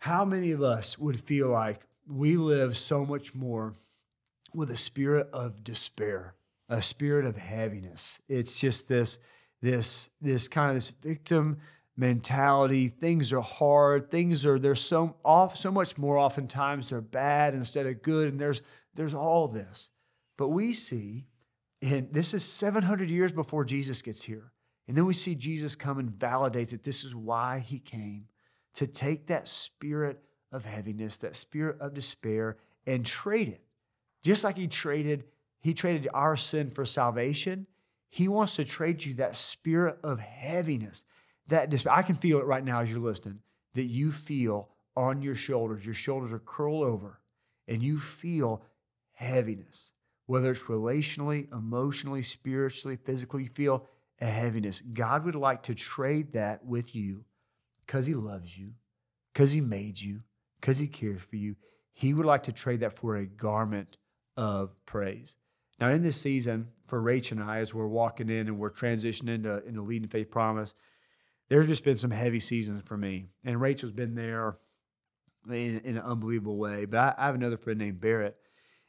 How 0.00 0.26
many 0.26 0.50
of 0.50 0.62
us 0.62 0.98
would 0.98 1.18
feel 1.18 1.48
like 1.48 1.86
we 2.06 2.36
live 2.36 2.76
so 2.76 3.06
much 3.06 3.34
more 3.34 3.74
with 4.54 4.70
a 4.70 4.76
spirit 4.76 5.28
of 5.32 5.64
despair, 5.64 6.34
a 6.68 6.82
spirit 6.82 7.24
of 7.24 7.36
heaviness? 7.36 8.20
It's 8.28 8.58
just 8.58 8.88
this 8.88 9.18
this 9.60 10.10
this 10.20 10.48
kind 10.48 10.70
of 10.70 10.76
this 10.76 10.90
victim 10.90 11.58
mentality. 11.96 12.88
Things 12.88 13.32
are 13.32 13.40
hard. 13.40 14.10
Things 14.10 14.44
are 14.46 14.58
there's 14.58 14.80
so 14.80 15.16
off 15.24 15.56
so 15.56 15.70
much 15.70 15.98
more 15.98 16.18
oftentimes 16.18 16.88
they're 16.88 17.00
bad 17.00 17.54
instead 17.54 17.86
of 17.86 18.02
good. 18.02 18.28
And 18.28 18.40
there's 18.40 18.62
there's 18.94 19.14
all 19.14 19.48
this. 19.48 19.90
But 20.36 20.48
we 20.48 20.72
see, 20.72 21.26
and 21.80 22.12
this 22.12 22.34
is 22.34 22.44
700 22.44 23.10
years 23.10 23.32
before 23.32 23.64
Jesus 23.64 24.02
gets 24.02 24.22
here. 24.22 24.52
And 24.88 24.96
then 24.96 25.06
we 25.06 25.14
see 25.14 25.34
Jesus 25.34 25.76
come 25.76 25.98
and 25.98 26.10
validate 26.10 26.70
that 26.70 26.82
this 26.82 27.04
is 27.04 27.14
why 27.14 27.60
he 27.60 27.78
came 27.78 28.26
to 28.74 28.86
take 28.86 29.26
that 29.26 29.48
spirit 29.48 30.20
of 30.50 30.64
heaviness, 30.64 31.16
that 31.18 31.36
spirit 31.36 31.80
of 31.80 31.94
despair, 31.94 32.56
and 32.86 33.06
trade 33.06 33.48
it. 33.48 33.62
Just 34.22 34.44
like 34.44 34.56
he 34.56 34.68
traded, 34.68 35.24
he 35.60 35.74
traded 35.74 36.08
our 36.14 36.36
sin 36.36 36.70
for 36.70 36.84
salvation. 36.84 37.66
He 38.08 38.28
wants 38.28 38.56
to 38.56 38.64
trade 38.64 39.04
you 39.04 39.14
that 39.14 39.36
spirit 39.36 39.98
of 40.04 40.20
heaviness, 40.20 41.04
that. 41.48 41.74
I 41.86 42.02
can 42.02 42.14
feel 42.14 42.38
it 42.38 42.44
right 42.44 42.64
now 42.64 42.80
as 42.80 42.90
you're 42.90 43.00
listening, 43.00 43.40
that 43.74 43.84
you 43.84 44.12
feel 44.12 44.68
on 44.96 45.22
your 45.22 45.34
shoulders. 45.34 45.84
Your 45.84 45.94
shoulders 45.94 46.32
are 46.32 46.38
curled 46.38 46.84
over, 46.84 47.20
and 47.66 47.82
you 47.82 47.98
feel 47.98 48.62
heaviness, 49.12 49.92
whether 50.26 50.50
it's 50.50 50.64
relationally, 50.64 51.50
emotionally, 51.52 52.22
spiritually, 52.22 52.96
physically, 52.96 53.44
you 53.44 53.48
feel 53.48 53.86
a 54.20 54.26
heaviness. 54.26 54.82
God 54.82 55.24
would 55.24 55.34
like 55.34 55.62
to 55.64 55.74
trade 55.74 56.34
that 56.34 56.64
with 56.64 56.94
you 56.94 57.24
because 57.86 58.06
He 58.06 58.14
loves 58.14 58.56
you, 58.56 58.72
because 59.32 59.52
He 59.52 59.60
made 59.60 60.00
you, 60.00 60.20
because 60.60 60.78
He 60.78 60.86
cares 60.86 61.22
for 61.22 61.36
you. 61.36 61.56
He 61.92 62.14
would 62.14 62.26
like 62.26 62.44
to 62.44 62.52
trade 62.52 62.80
that 62.80 62.98
for 62.98 63.16
a 63.16 63.26
garment 63.26 63.96
of 64.42 64.74
praise. 64.86 65.36
Now, 65.78 65.90
in 65.90 66.02
this 66.02 66.20
season, 66.20 66.68
for 66.88 67.00
Rach 67.00 67.30
and 67.30 67.40
I, 67.40 67.58
as 67.58 67.72
we're 67.72 67.86
walking 67.86 68.28
in 68.28 68.48
and 68.48 68.58
we're 68.58 68.72
transitioning 68.72 69.36
into, 69.36 69.64
into 69.64 69.82
leading 69.82 70.08
faith 70.08 70.32
promise, 70.32 70.74
there's 71.48 71.68
just 71.68 71.84
been 71.84 71.96
some 71.96 72.10
heavy 72.10 72.40
seasons 72.40 72.82
for 72.84 72.96
me. 72.96 73.26
And 73.44 73.60
Rachel's 73.60 73.92
been 73.92 74.16
there 74.16 74.56
in, 75.46 75.80
in 75.84 75.96
an 75.96 76.02
unbelievable 76.02 76.56
way. 76.56 76.86
But 76.86 76.98
I, 76.98 77.22
I, 77.22 77.26
have 77.26 77.36
another 77.36 77.56
friend 77.56 77.78
named 77.78 78.00
Barrett. 78.00 78.36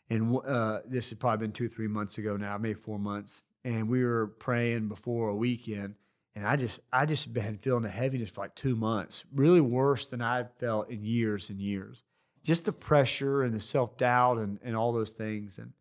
And 0.09 0.39
uh, 0.43 0.79
this 0.87 1.11
has 1.11 1.19
probably 1.19 1.45
been 1.45 1.53
two, 1.53 1.69
three 1.69 1.87
months 1.87 2.17
ago 2.17 2.35
now, 2.35 2.57
maybe 2.57 2.79
four 2.79 2.97
months. 2.97 3.43
And 3.63 3.87
we 3.87 4.03
were 4.03 4.27
praying 4.27 4.87
before 4.87 5.29
a 5.29 5.35
weekend. 5.35 5.95
And 6.35 6.47
I 6.47 6.55
just, 6.55 6.79
I 6.91 7.05
just 7.05 7.31
been 7.31 7.59
feeling 7.59 7.83
the 7.83 7.89
heaviness 7.89 8.31
for 8.31 8.41
like 8.41 8.55
two 8.55 8.75
months, 8.75 9.23
really 9.31 9.61
worse 9.61 10.07
than 10.07 10.21
I'd 10.21 10.49
felt 10.57 10.89
in 10.89 11.03
years 11.03 11.51
and 11.51 11.61
years. 11.61 12.03
Just 12.43 12.65
the 12.65 12.73
pressure 12.73 13.41
and 13.41 13.53
the 13.53 13.59
self 13.59 13.97
doubt 13.97 14.37
and, 14.37 14.59
and 14.63 14.75
all 14.75 14.91
those 14.91 15.11
things. 15.11 15.57
And 15.57 15.73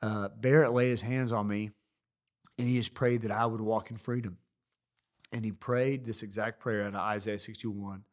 uh, 0.00 0.28
Barrett 0.28 0.72
laid 0.72 0.90
his 0.90 1.02
hands 1.02 1.32
on 1.32 1.46
me 1.46 1.70
and 2.58 2.68
he 2.68 2.76
just 2.76 2.94
prayed 2.94 3.22
that 3.22 3.30
I 3.30 3.46
would 3.46 3.60
walk 3.60 3.90
in 3.90 3.96
freedom. 3.96 4.38
And 5.32 5.44
he 5.44 5.52
prayed 5.52 6.04
this 6.04 6.22
exact 6.22 6.60
prayer 6.60 6.82
out 6.82 6.94
of 6.94 7.00
Isaiah 7.00 7.38
61 7.38 8.04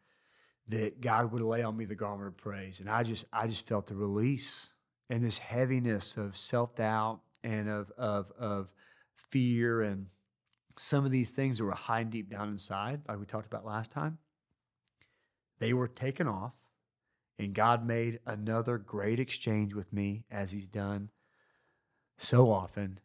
that 0.70 1.02
God 1.02 1.32
would 1.32 1.42
lay 1.42 1.63
on 1.63 1.76
me 1.76 1.86
the 1.86 1.96
garment 1.96 2.28
of 2.28 2.38
praise. 2.38 2.80
And 2.80 2.89
I 2.89 3.04
just 3.04 3.26
I 3.34 3.48
just 3.48 3.68
felt 3.68 3.88
the 3.88 3.96
release 3.96 4.70
and 5.10 5.24
this 5.24 5.39
heaviness 5.39 6.15
of 6.15 6.38
self-doubt 6.38 7.20
and 7.44 7.70
of 7.70 7.92
of 7.98 8.32
of 8.39 8.74
fear 9.15 9.82
and 9.82 10.08
some 10.78 11.06
of 11.06 11.12
these 11.12 11.32
things 11.32 11.58
that 11.58 11.65
were 11.65 11.74
hiding 11.74 12.10
deep 12.10 12.30
down 12.30 12.48
inside, 12.48 13.02
like 13.08 13.20
we 13.20 13.26
talked 13.26 13.46
about 13.46 13.65
last 13.65 13.92
time, 13.92 14.18
they 15.60 15.74
were 15.74 15.89
taken 15.89 16.26
off. 16.28 16.68
And 17.39 17.54
God 17.54 17.86
made 17.86 18.19
another 18.28 18.78
great 18.78 19.19
exchange 19.19 19.73
with 19.73 19.91
me 19.91 20.25
as 20.30 20.52
He's 20.52 20.67
done 20.67 21.10
so 22.17 22.52
often 22.52 22.99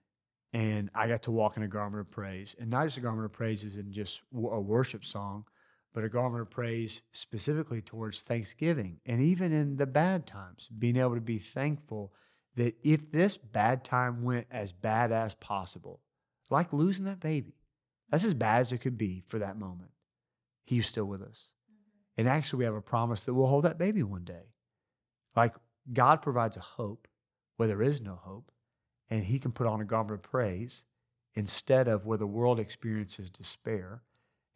and 0.54 0.88
I 0.94 1.08
got 1.08 1.24
to 1.24 1.32
walk 1.32 1.56
in 1.56 1.64
a 1.64 1.68
garment 1.68 2.00
of 2.00 2.12
praise, 2.12 2.54
and 2.58 2.70
not 2.70 2.84
just 2.84 2.96
a 2.96 3.00
garment 3.00 3.24
of 3.24 3.32
praise 3.32 3.64
is 3.64 3.76
in 3.76 3.92
just 3.92 4.22
a 4.32 4.60
worship 4.60 5.04
song, 5.04 5.46
but 5.92 6.04
a 6.04 6.08
garment 6.08 6.42
of 6.42 6.50
praise 6.50 7.02
specifically 7.10 7.82
towards 7.82 8.20
Thanksgiving, 8.20 9.00
and 9.04 9.20
even 9.20 9.52
in 9.52 9.76
the 9.76 9.86
bad 9.86 10.28
times, 10.28 10.68
being 10.68 10.96
able 10.96 11.16
to 11.16 11.20
be 11.20 11.40
thankful 11.40 12.12
that 12.54 12.76
if 12.84 13.10
this 13.10 13.36
bad 13.36 13.84
time 13.84 14.22
went 14.22 14.46
as 14.48 14.70
bad 14.70 15.10
as 15.10 15.34
possible, 15.34 16.00
like 16.50 16.72
losing 16.72 17.04
that 17.06 17.18
baby, 17.18 17.56
that's 18.08 18.24
as 18.24 18.34
bad 18.34 18.60
as 18.60 18.70
it 18.70 18.78
could 18.78 18.96
be 18.96 19.24
for 19.26 19.40
that 19.40 19.58
moment. 19.58 19.90
He's 20.64 20.86
still 20.86 21.06
with 21.06 21.20
us. 21.20 21.50
Mm-hmm. 22.16 22.20
And 22.20 22.28
actually, 22.28 22.58
we 22.60 22.64
have 22.64 22.74
a 22.74 22.80
promise 22.80 23.22
that 23.22 23.34
we'll 23.34 23.46
hold 23.46 23.64
that 23.64 23.78
baby 23.78 24.02
one 24.02 24.24
day. 24.24 24.52
Like 25.36 25.54
God 25.92 26.22
provides 26.22 26.56
a 26.56 26.60
hope 26.60 27.08
where 27.56 27.68
there 27.68 27.82
is 27.82 28.00
no 28.00 28.14
hope 28.22 28.50
and 29.10 29.24
he 29.24 29.38
can 29.38 29.52
put 29.52 29.66
on 29.66 29.80
a 29.80 29.84
garment 29.84 30.14
of 30.14 30.22
praise 30.22 30.84
instead 31.34 31.88
of 31.88 32.06
where 32.06 32.18
the 32.18 32.26
world 32.26 32.58
experiences 32.58 33.30
despair. 33.30 34.02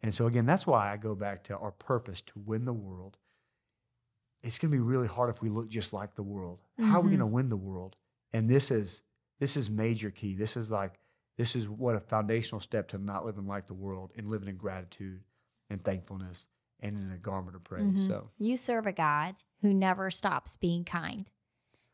And 0.01 0.13
so, 0.13 0.27
again, 0.27 0.45
that's 0.45 0.65
why 0.65 0.91
I 0.91 0.97
go 0.97 1.13
back 1.13 1.43
to 1.45 1.57
our 1.57 1.71
purpose 1.71 2.21
to 2.21 2.39
win 2.39 2.65
the 2.65 2.73
world. 2.73 3.17
It's 4.41 4.57
going 4.57 4.71
to 4.71 4.77
be 4.77 4.81
really 4.81 5.07
hard 5.07 5.29
if 5.29 5.41
we 5.41 5.49
look 5.49 5.67
just 5.67 5.91
like 5.91 6.15
the 6.15 6.23
world. 6.23 6.59
Mm-hmm. 6.79 6.89
How 6.89 6.99
are 6.99 7.01
we 7.01 7.09
going 7.09 7.19
to 7.19 7.25
win 7.25 7.49
the 7.49 7.57
world? 7.57 7.97
And 8.31 8.49
this 8.49 8.71
is 8.71 9.03
this 9.39 9.57
is 9.57 9.69
major 9.69 10.11
key. 10.11 10.35
This 10.35 10.55
is 10.55 10.71
like 10.71 10.99
this 11.37 11.55
is 11.55 11.67
what 11.67 11.95
a 11.95 11.99
foundational 11.99 12.61
step 12.61 12.87
to 12.89 12.97
not 12.97 13.25
living 13.25 13.47
like 13.47 13.67
the 13.67 13.73
world 13.73 14.11
and 14.17 14.29
living 14.29 14.47
in 14.47 14.55
gratitude 14.55 15.21
and 15.69 15.83
thankfulness 15.83 16.47
and 16.79 16.97
in 16.97 17.11
a 17.11 17.17
garment 17.17 17.55
of 17.55 17.63
praise. 17.63 17.83
Mm-hmm. 17.83 18.07
So 18.07 18.29
you 18.37 18.57
serve 18.57 18.85
a 18.85 18.91
God 18.91 19.35
who 19.61 19.73
never 19.73 20.09
stops 20.11 20.57
being 20.57 20.83
kind. 20.83 21.29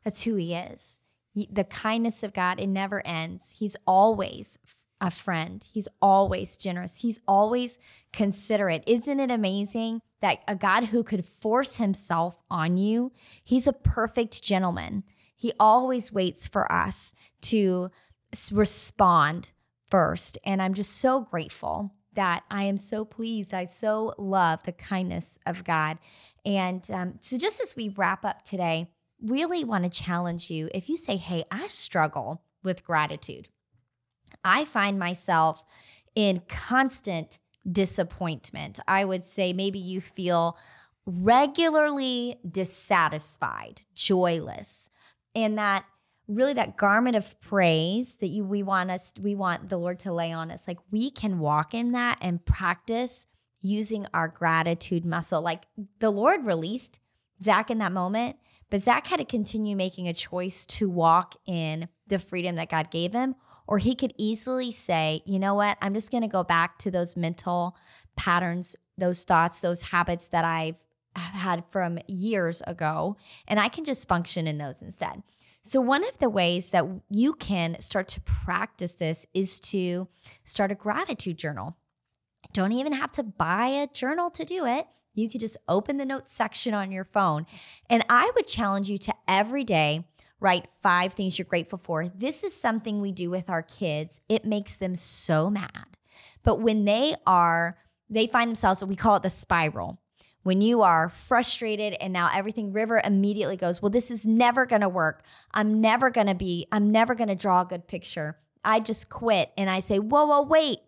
That's 0.04 0.24
who 0.24 0.36
he 0.36 0.54
is. 0.54 1.00
The 1.34 1.64
kindness 1.64 2.24
of 2.24 2.34
God, 2.34 2.60
it 2.60 2.68
never 2.68 3.06
ends. 3.06 3.56
He's 3.58 3.76
always 3.86 4.58
a 5.02 5.12
friend. 5.12 5.66
He's 5.70 5.90
always 6.02 6.56
generous. 6.56 7.02
He's 7.02 7.20
always 7.28 7.80
considerate. 8.14 8.84
Isn't 8.88 9.20
it 9.20 9.32
amazing 9.32 10.02
that 10.22 10.40
a 10.48 10.56
God 10.56 10.86
who 10.86 11.04
could 11.04 11.26
force 11.26 11.78
himself 11.78 12.42
on 12.50 12.78
you, 12.78 13.12
he's 13.44 13.68
a 13.68 13.74
perfect 13.74 14.42
gentleman. 14.42 15.04
He 15.36 15.52
always 15.60 16.14
waits 16.14 16.48
for 16.48 16.72
us 16.72 17.12
to 17.42 17.92
respond 18.52 19.52
first. 19.86 20.38
And 20.46 20.62
I'm 20.62 20.74
just 20.74 20.94
so 20.94 21.22
grateful 21.22 21.94
that 22.16 22.44
I 22.50 22.64
am 22.64 22.78
so 22.78 23.06
pleased. 23.06 23.54
I 23.54 23.66
so 23.66 24.14
love 24.18 24.64
the 24.64 24.72
kindness 24.72 25.40
of 25.46 25.64
God. 25.64 25.98
And 26.46 26.90
um, 26.92 27.16
so, 27.20 27.38
just 27.38 27.62
as 27.62 27.76
we 27.76 27.90
wrap 27.90 28.26
up 28.26 28.44
today, 28.44 28.88
really 29.22 29.64
want 29.64 29.84
to 29.84 29.90
challenge 29.90 30.50
you 30.50 30.70
if 30.74 30.90
you 30.90 30.98
say, 30.98 31.18
Hey, 31.18 31.46
I 31.52 31.68
struggle 31.68 32.44
with 32.64 32.84
gratitude, 32.84 33.50
I 34.44 34.66
find 34.66 35.00
myself 35.00 35.64
in 36.16 36.42
constant 36.48 37.40
disappointment. 37.70 38.80
I 38.88 39.06
would 39.06 39.26
say 39.26 39.54
maybe 39.54 39.80
you 39.80 40.02
feel 40.02 40.58
regularly 41.06 42.38
dissatisfied, 42.50 43.82
joyless, 43.94 44.90
and 45.36 45.58
that 45.58 45.86
really 46.28 46.54
that 46.54 46.78
garment 46.78 47.16
of 47.16 47.40
praise 47.42 48.16
that 48.16 48.28
you 48.28 48.44
we 48.44 48.64
want 48.64 48.90
us 48.90 49.14
we 49.22 49.36
want 49.36 49.70
the 49.70 49.78
Lord 49.78 50.00
to 50.00 50.14
lay 50.14 50.32
on 50.32 50.52
us. 50.52 50.64
Like 50.68 50.80
we 50.92 51.12
can 51.12 51.40
walk 51.40 51.74
in 51.74 51.92
that 51.92 52.18
and 52.22 52.44
practice 52.44 53.28
using 53.62 54.06
our 54.14 54.28
gratitude 54.28 55.06
muscle. 55.06 55.42
Like 55.42 55.64
the 56.00 56.12
Lord 56.12 56.46
released 56.46 57.00
Zac 57.42 57.70
in 57.70 57.80
that 57.80 57.92
moment, 57.92 58.38
but 58.70 58.82
Zac 58.82 59.08
had 59.08 59.18
to 59.18 59.26
continue 59.26 59.76
making 59.76 60.08
a 60.08 60.14
choice 60.14 60.66
to 60.68 60.90
walk 60.90 61.36
in 61.46 61.88
the 62.08 62.20
freedom 62.20 62.56
that 62.56 62.70
God 62.70 62.92
gave 62.92 63.14
him. 63.14 63.36
Or 63.68 63.80
he 63.80 63.96
could 63.96 64.14
easily 64.18 64.72
say, 64.72 65.22
you 65.26 65.40
know 65.40 65.56
what, 65.56 65.78
I'm 65.82 65.94
just 65.94 66.12
gonna 66.12 66.28
go 66.28 66.44
back 66.44 66.78
to 66.80 66.92
those 66.92 67.18
mental 67.18 67.76
patterns, 68.16 68.76
those 68.98 69.24
thoughts, 69.24 69.60
those 69.60 69.82
habits 69.82 70.28
that 70.30 70.46
I've 70.46 70.78
had 71.16 71.64
from 71.70 72.00
years 72.08 72.62
ago, 72.68 73.18
and 73.48 73.60
I 73.60 73.70
can 73.70 73.86
just 73.86 74.08
function 74.08 74.48
in 74.48 74.58
those 74.58 74.82
instead. 74.82 75.24
So, 75.68 75.82
one 75.82 76.08
of 76.08 76.20
the 76.20 76.30
ways 76.30 76.70
that 76.70 76.86
you 77.10 77.34
can 77.34 77.82
start 77.82 78.08
to 78.10 78.22
practice 78.22 78.94
this 78.94 79.26
is 79.34 79.60
to 79.62 80.08
start 80.44 80.72
a 80.72 80.76
gratitude 80.76 81.40
journal. 81.40 81.76
Don't 82.54 82.72
even 82.72 82.94
have 82.94 83.12
to 83.14 83.24
buy 83.24 83.70
a 83.70 83.88
journal 83.88 84.30
to 84.30 84.46
do 84.46 84.68
it. 84.68 84.86
You 85.16 85.28
could 85.28 85.40
just 85.40 85.58
open 85.68 85.98
the 85.98 86.06
notes 86.06 86.36
section 86.36 86.76
on 86.76 86.92
your 86.92 87.04
phone. 87.04 87.48
And 87.90 88.06
I 88.10 88.32
would 88.36 88.46
challenge 88.46 88.92
you 88.92 89.00
to 89.00 89.16
every 89.28 89.64
day 89.64 90.06
write 90.40 90.68
five 90.84 91.16
things 91.16 91.40
you're 91.40 91.46
grateful 91.48 91.80
for. 91.84 92.10
This 92.10 92.44
is 92.44 92.54
something 92.54 93.02
we 93.02 93.12
do 93.12 93.32
with 93.32 93.50
our 93.50 93.64
kids. 93.64 94.22
It 94.30 94.46
makes 94.46 94.78
them 94.78 94.94
so 94.94 95.50
mad. 95.50 95.98
But 96.44 96.62
when 96.62 96.86
they 96.86 97.16
are, 97.26 97.76
they 98.08 98.28
find 98.28 98.50
themselves, 98.50 98.86
we 98.86 98.96
call 98.96 99.16
it 99.16 99.24
the 99.24 99.32
spiral 99.32 100.00
when 100.46 100.62
you 100.62 100.84
are 100.84 101.10
frustrated 101.10 101.98
and 102.00 102.14
now 102.14 102.30
everything 102.32 102.72
river 102.72 103.02
immediately 103.04 103.58
goes 103.58 103.82
well 103.82 103.90
this 103.90 104.12
is 104.12 104.28
never 104.28 104.68
going 104.68 104.82
to 104.82 104.88
work. 104.88 105.24
I'm 105.56 105.82
never 105.82 106.12
going 106.12 106.28
to 106.28 106.36
be 106.36 106.68
i'm 106.72 106.92
never 106.92 107.16
going 107.16 107.30
to 107.30 107.36
draw 107.36 107.62
a 107.62 107.66
good 107.66 107.88
picture. 107.88 108.38
I 108.64 108.80
just 108.80 109.10
quit 109.10 109.52
and 109.58 109.72
i 109.72 109.80
say 109.80 109.98
whoa 109.98 110.26
whoa 110.26 110.44
wait. 110.44 110.80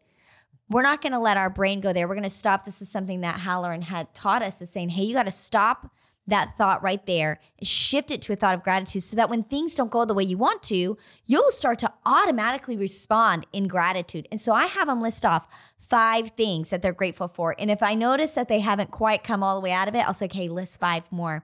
We're 0.70 0.84
not 0.84 1.02
going 1.02 1.14
to 1.14 1.20
let 1.20 1.38
our 1.38 1.50
brain 1.50 1.80
go 1.80 1.92
there. 1.92 2.08
We're 2.08 2.16
going 2.16 2.24
to 2.24 2.30
stop. 2.30 2.66
This 2.66 2.82
is 2.82 2.90
something 2.90 3.22
that 3.22 3.40
halloran 3.40 3.82
had 3.82 4.14
taught 4.14 4.44
us 4.44 4.62
is 4.62 4.70
saying 4.70 4.90
hey 4.90 5.04
you 5.04 5.16
got 5.16 5.24
to 5.24 5.32
stop 5.32 5.90
that 6.28 6.58
thought 6.58 6.84
right 6.84 7.06
there, 7.06 7.40
shift 7.64 8.12
it 8.12 8.22
to 8.22 8.34
a 8.34 8.36
thought 8.36 8.54
of 8.54 8.64
gratitude 8.64 9.02
so 9.02 9.16
that 9.16 9.30
when 9.30 9.44
things 9.44 9.76
don't 9.76 9.90
go 9.90 10.06
the 10.06 10.14
way 10.14 10.24
you 10.24 10.38
want 10.38 10.62
to, 10.64 10.98
you'll 11.26 11.52
start 11.52 11.80
to 11.80 11.92
automatically 12.06 12.78
respond 12.78 13.48
in 13.54 13.68
gratitude. 13.68 14.28
And 14.30 14.40
so 14.40 14.54
I 14.54 14.66
have 14.66 14.88
them 14.88 15.02
list 15.02 15.26
off 15.26 15.48
five 15.90 16.32
things 16.32 16.70
that 16.70 16.82
they're 16.82 16.94
grateful 16.94 17.28
for. 17.28 17.56
And 17.58 17.72
if 17.72 17.82
I 17.82 17.96
notice 17.96 18.32
that 18.32 18.48
they 18.48 18.60
haven't 18.60 18.92
quite 18.92 19.24
come 19.24 19.44
all 19.44 19.56
the 19.56 19.62
way 19.62 19.72
out 19.72 19.88
of 19.88 19.96
it, 19.96 20.06
I'll 20.06 20.14
say, 20.14 20.26
okay, 20.26 20.50
list 20.50 20.80
five 20.80 21.10
more. 21.12 21.44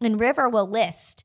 And 0.00 0.18
River 0.18 0.48
will 0.48 0.68
list. 0.68 1.24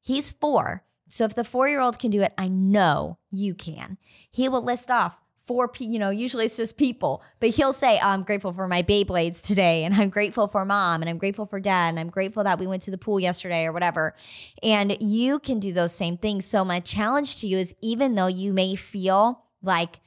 He's 0.00 0.32
four. 0.32 0.84
So 1.08 1.24
if 1.24 1.34
the 1.34 1.44
four 1.44 1.68
year 1.68 1.80
old 1.80 1.98
can 1.98 2.10
do 2.10 2.22
it, 2.22 2.34
I 2.36 2.48
know 2.48 3.18
you 3.30 3.54
can. 3.54 3.98
He 4.30 4.48
will 4.48 4.62
list 4.62 4.90
off 4.90 5.16
for 5.48 5.70
you 5.78 5.98
know 5.98 6.10
usually 6.10 6.44
it's 6.44 6.58
just 6.58 6.76
people 6.76 7.22
but 7.40 7.48
he'll 7.48 7.72
say 7.72 7.98
oh, 8.02 8.08
i'm 8.08 8.22
grateful 8.22 8.52
for 8.52 8.68
my 8.68 8.82
beyblades 8.82 9.42
today 9.42 9.82
and 9.82 9.94
i'm 9.94 10.10
grateful 10.10 10.46
for 10.46 10.62
mom 10.62 11.00
and 11.00 11.08
i'm 11.08 11.16
grateful 11.16 11.46
for 11.46 11.58
dad 11.58 11.88
and 11.88 11.98
i'm 11.98 12.10
grateful 12.10 12.44
that 12.44 12.58
we 12.58 12.66
went 12.66 12.82
to 12.82 12.90
the 12.90 12.98
pool 12.98 13.18
yesterday 13.18 13.64
or 13.64 13.72
whatever 13.72 14.14
and 14.62 15.00
you 15.00 15.38
can 15.38 15.58
do 15.58 15.72
those 15.72 15.94
same 15.94 16.18
things 16.18 16.44
so 16.44 16.66
my 16.66 16.80
challenge 16.80 17.40
to 17.40 17.46
you 17.46 17.56
is 17.56 17.74
even 17.80 18.14
though 18.14 18.26
you 18.26 18.52
may 18.52 18.74
feel 18.74 19.42
like 19.62 20.00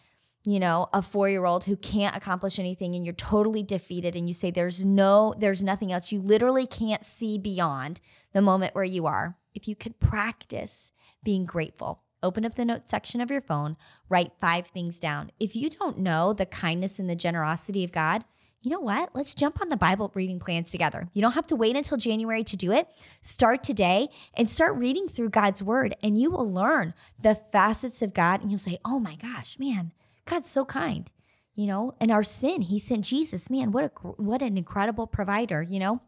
you 0.44 0.60
know 0.60 0.88
a 0.94 1.02
four 1.02 1.30
year 1.30 1.46
old 1.46 1.66
who 1.66 1.76
can't 1.76 2.16
accomplish 2.16 2.58
anything 2.58 2.96
and 2.96 3.06
you're 3.06 3.14
totally 3.14 3.64
defeated 3.64 4.16
and 4.16 4.28
you 4.28 4.34
say 4.34 4.50
there's 4.50 4.86
no 4.86 5.36
there's 5.38 5.64
nothing 5.64 5.92
else 5.92 6.12
you 6.12 6.20
literally 6.20 6.66
can't 6.66 7.06
see 7.06 7.38
beyond 7.38 8.00
the 8.34 8.42
moment 8.42 8.74
where 8.74 8.84
you 8.84 9.06
are 9.06 9.38
if 9.54 9.68
you 9.68 9.76
could 9.76 10.00
practice 10.00 10.92
being 11.24 11.46
grateful 11.46 12.02
open 12.24 12.46
up 12.46 12.56
the 12.56 12.66
notes 12.66 12.90
section 12.90 13.22
of 13.22 13.32
your 13.32 13.42
phone, 13.42 13.78
write 14.10 14.32
five 14.40 14.68
things 14.68 15.00
down. 15.00 15.32
If 15.40 15.56
you 15.56 15.70
don't 15.70 16.00
know 16.00 16.34
the 16.34 16.46
kindness 16.46 17.00
and 17.00 17.10
the 17.10 17.16
generosity 17.16 17.84
of 17.84 17.92
God, 17.92 18.24
you 18.64 18.70
know 18.70 18.80
what? 18.80 19.10
Let's 19.16 19.34
jump 19.34 19.60
on 19.60 19.70
the 19.70 19.78
Bible 19.78 20.12
reading 20.14 20.40
plans 20.40 20.70
together. 20.70 21.10
You 21.14 21.22
don't 21.24 21.32
have 21.32 21.48
to 21.48 21.56
wait 21.56 21.76
until 21.76 21.98
January 21.98 22.44
to 22.44 22.56
do 22.56 22.72
it. 22.72 22.88
Start 23.22 23.64
today 23.64 24.10
and 24.36 24.48
start 24.48 24.76
reading 24.76 25.08
through 25.08 25.30
God's 25.30 25.64
word, 25.64 25.96
and 26.04 26.20
you 26.20 26.30
will 26.30 26.52
learn 26.52 26.94
the 27.20 27.34
facets 27.34 28.04
of 28.04 28.14
God. 28.14 28.42
And 28.42 28.52
you'll 28.52 28.60
say, 28.60 28.78
oh 28.86 29.00
my 29.00 29.16
gosh, 29.16 29.58
man, 29.58 29.94
God's 30.26 30.50
so 30.50 30.66
kind. 30.66 31.10
You 31.54 31.68
know, 31.68 31.96
and 32.00 32.12
our 32.12 32.24
sin, 32.24 32.62
He 32.62 32.80
sent 32.80 33.06
Jesus. 33.06 33.50
Man, 33.50 33.72
what 33.72 33.84
a 33.84 33.88
what 33.88 34.42
an 34.42 34.58
incredible 34.58 35.06
provider. 35.06 35.62
You 35.62 35.80
know, 35.80 36.02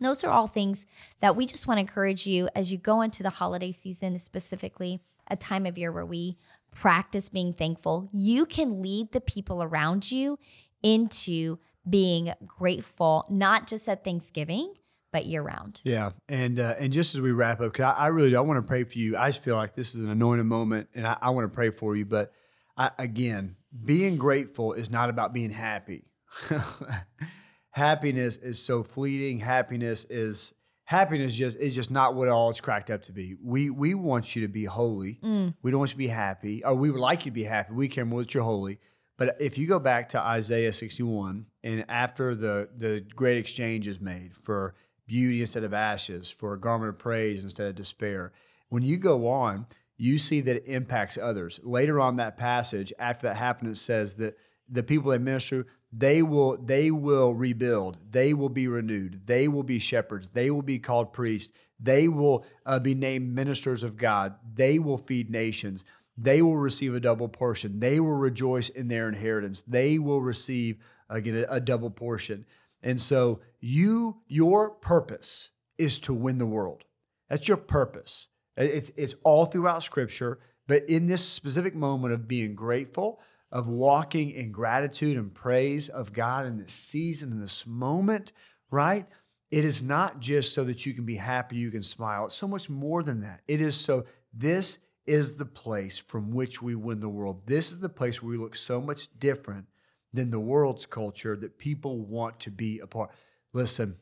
those 0.00 0.24
are 0.24 0.30
all 0.30 0.48
things 0.48 0.86
that 1.20 1.36
we 1.36 1.46
just 1.46 1.68
want 1.68 1.78
to 1.78 1.82
encourage 1.82 2.26
you 2.26 2.48
as 2.54 2.72
you 2.72 2.78
go 2.78 3.00
into 3.00 3.22
the 3.22 3.30
holiday 3.30 3.72
season, 3.72 4.18
specifically 4.18 5.00
a 5.28 5.36
time 5.36 5.66
of 5.66 5.78
year 5.78 5.92
where 5.92 6.06
we 6.06 6.36
practice 6.72 7.28
being 7.28 7.52
thankful, 7.52 8.08
you 8.12 8.46
can 8.46 8.82
lead 8.82 9.12
the 9.12 9.20
people 9.20 9.62
around 9.62 10.10
you 10.10 10.38
into 10.82 11.58
being 11.88 12.32
grateful, 12.46 13.24
not 13.30 13.66
just 13.66 13.88
at 13.88 14.04
Thanksgiving, 14.04 14.74
but 15.12 15.24
year 15.26 15.42
round. 15.42 15.80
Yeah, 15.84 16.10
and 16.28 16.60
uh, 16.60 16.74
and 16.78 16.92
just 16.92 17.14
as 17.14 17.20
we 17.20 17.32
wrap 17.32 17.60
up, 17.60 17.72
because 17.72 17.94
I, 17.96 18.04
I, 18.04 18.06
really 18.08 18.30
do, 18.30 18.36
I 18.36 18.40
want 18.40 18.58
to 18.58 18.68
pray 18.68 18.84
for 18.84 18.98
you. 18.98 19.16
I 19.16 19.30
just 19.30 19.42
feel 19.42 19.56
like 19.56 19.74
this 19.74 19.94
is 19.94 20.02
an 20.02 20.10
anointed 20.10 20.46
moment, 20.46 20.88
and 20.94 21.06
I, 21.06 21.16
I 21.22 21.30
want 21.30 21.50
to 21.50 21.54
pray 21.54 21.70
for 21.70 21.96
you. 21.96 22.04
But 22.04 22.32
I, 22.76 22.90
again, 22.98 23.56
being 23.84 24.16
grateful 24.16 24.72
is 24.72 24.90
not 24.90 25.10
about 25.10 25.32
being 25.32 25.50
happy. 25.50 26.04
Happiness 27.70 28.36
is 28.36 28.62
so 28.62 28.82
fleeting. 28.82 29.40
Happiness 29.40 30.04
is 30.08 30.52
happiness 30.86 31.34
just 31.34 31.56
is 31.58 31.74
just 31.74 31.90
not 31.90 32.14
what 32.14 32.28
all 32.28 32.50
it's 32.50 32.60
cracked 32.60 32.90
up 32.90 33.02
to 33.02 33.12
be. 33.12 33.36
We 33.42 33.70
we 33.70 33.94
want 33.94 34.34
you 34.34 34.42
to 34.42 34.48
be 34.48 34.64
holy. 34.64 35.18
Mm. 35.22 35.54
We 35.62 35.70
don't 35.70 35.80
want 35.80 35.90
you 35.90 35.94
to 35.94 35.98
be 35.98 36.08
happy, 36.08 36.64
or 36.64 36.74
we 36.74 36.90
would 36.90 37.00
like 37.00 37.26
you 37.26 37.30
to 37.30 37.34
be 37.34 37.44
happy. 37.44 37.74
We 37.74 37.88
care 37.88 38.06
more 38.06 38.20
that 38.20 38.32
you're 38.32 38.44
holy. 38.44 38.78
But 39.18 39.36
if 39.40 39.56
you 39.56 39.66
go 39.66 39.78
back 39.78 40.10
to 40.10 40.20
Isaiah 40.20 40.72
61, 40.72 41.46
and 41.62 41.84
after 41.88 42.34
the 42.34 42.68
the 42.74 43.04
great 43.14 43.38
exchange 43.38 43.86
is 43.86 44.00
made 44.00 44.34
for 44.34 44.74
beauty 45.06 45.40
instead 45.40 45.64
of 45.64 45.74
ashes, 45.74 46.30
for 46.30 46.54
a 46.54 46.60
garment 46.60 46.90
of 46.90 46.98
praise 46.98 47.44
instead 47.44 47.68
of 47.68 47.74
despair, 47.74 48.32
when 48.68 48.82
you 48.82 48.96
go 48.96 49.28
on, 49.28 49.66
you 49.96 50.18
see 50.18 50.40
that 50.42 50.56
it 50.56 50.64
impacts 50.66 51.16
others. 51.16 51.58
Later 51.62 52.00
on 52.00 52.16
that 52.16 52.36
passage, 52.36 52.92
after 52.98 53.28
that 53.28 53.36
happened, 53.36 53.70
it 53.70 53.76
says 53.76 54.14
that 54.14 54.36
the 54.68 54.82
people 54.82 55.10
they 55.10 55.18
minister 55.18 55.66
they 55.92 56.22
will 56.22 56.58
they 56.58 56.90
will 56.90 57.34
rebuild. 57.34 57.98
They 58.10 58.34
will 58.34 58.48
be 58.48 58.68
renewed. 58.68 59.22
They 59.26 59.48
will 59.48 59.62
be 59.62 59.78
shepherds. 59.78 60.28
They 60.32 60.50
will 60.50 60.62
be 60.62 60.78
called 60.78 61.12
priests. 61.12 61.52
They 61.80 62.08
will 62.08 62.44
uh, 62.64 62.80
be 62.80 62.94
named 62.94 63.34
ministers 63.34 63.82
of 63.82 63.96
god. 63.96 64.34
They 64.54 64.78
will 64.78 64.98
feed 64.98 65.30
nations. 65.30 65.84
They 66.18 66.42
will 66.42 66.56
receive 66.56 66.94
a 66.94 67.00
double 67.00 67.28
portion. 67.28 67.80
They 67.80 68.00
will 68.00 68.16
rejoice 68.16 68.68
in 68.68 68.88
their 68.88 69.08
inheritance. 69.08 69.62
They 69.62 69.98
will 69.98 70.20
receive 70.20 70.78
again 71.08 71.44
a, 71.48 71.54
a 71.54 71.60
double 71.60 71.90
portion. 71.90 72.46
And 72.82 73.00
so 73.00 73.40
you 73.60 74.18
your 74.26 74.70
purpose 74.70 75.50
is 75.78 75.98
to 76.00 76.12
win 76.12 76.38
the 76.38 76.46
world. 76.46 76.84
That's 77.28 77.48
your 77.48 77.56
purpose 77.56 78.28
it's, 78.56 78.90
it's 78.96 79.14
all 79.22 79.46
throughout 79.46 79.82
scripture 79.82 80.38
but 80.66 80.88
in 80.88 81.06
this 81.06 81.26
specific 81.26 81.74
moment 81.74 82.12
of 82.12 82.26
being 82.26 82.54
grateful 82.54 83.20
of 83.52 83.68
walking 83.68 84.30
in 84.30 84.50
gratitude 84.50 85.16
and 85.16 85.32
praise 85.32 85.88
of 85.88 86.12
God 86.12 86.46
in 86.46 86.56
this 86.56 86.72
season, 86.72 87.32
in 87.32 87.40
this 87.40 87.66
moment, 87.66 88.32
right? 88.70 89.06
It 89.50 89.64
is 89.64 89.82
not 89.82 90.20
just 90.20 90.52
so 90.52 90.64
that 90.64 90.84
you 90.84 90.94
can 90.94 91.04
be 91.04 91.16
happy, 91.16 91.56
you 91.56 91.70
can 91.70 91.82
smile. 91.82 92.26
It's 92.26 92.34
so 92.34 92.48
much 92.48 92.68
more 92.68 93.02
than 93.02 93.20
that. 93.20 93.42
It 93.46 93.60
is 93.60 93.76
so, 93.76 94.04
this 94.32 94.78
is 95.06 95.36
the 95.36 95.46
place 95.46 95.98
from 95.98 96.32
which 96.32 96.60
we 96.60 96.74
win 96.74 96.98
the 96.98 97.08
world. 97.08 97.46
This 97.46 97.70
is 97.70 97.78
the 97.78 97.88
place 97.88 98.20
where 98.20 98.30
we 98.30 98.36
look 98.36 98.56
so 98.56 98.80
much 98.80 99.08
different 99.18 99.66
than 100.12 100.30
the 100.30 100.40
world's 100.40 100.86
culture 100.86 101.36
that 101.36 101.58
people 101.58 102.00
want 102.00 102.40
to 102.40 102.50
be 102.50 102.80
a 102.80 102.86
part. 102.86 103.10
Listen, 103.52 103.96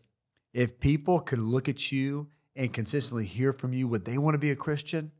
if 0.55 0.81
people 0.81 1.21
can 1.21 1.45
look 1.45 1.69
at 1.69 1.93
you 1.93 2.29
and 2.57 2.73
consistently 2.73 3.27
hear 3.27 3.53
from 3.53 3.73
you 3.73 3.88
would 3.88 4.05
they 4.05 4.19
want 4.19 4.35
to 4.35 4.38
be 4.38 4.51
a 4.51 4.57
Christian, 4.57 5.11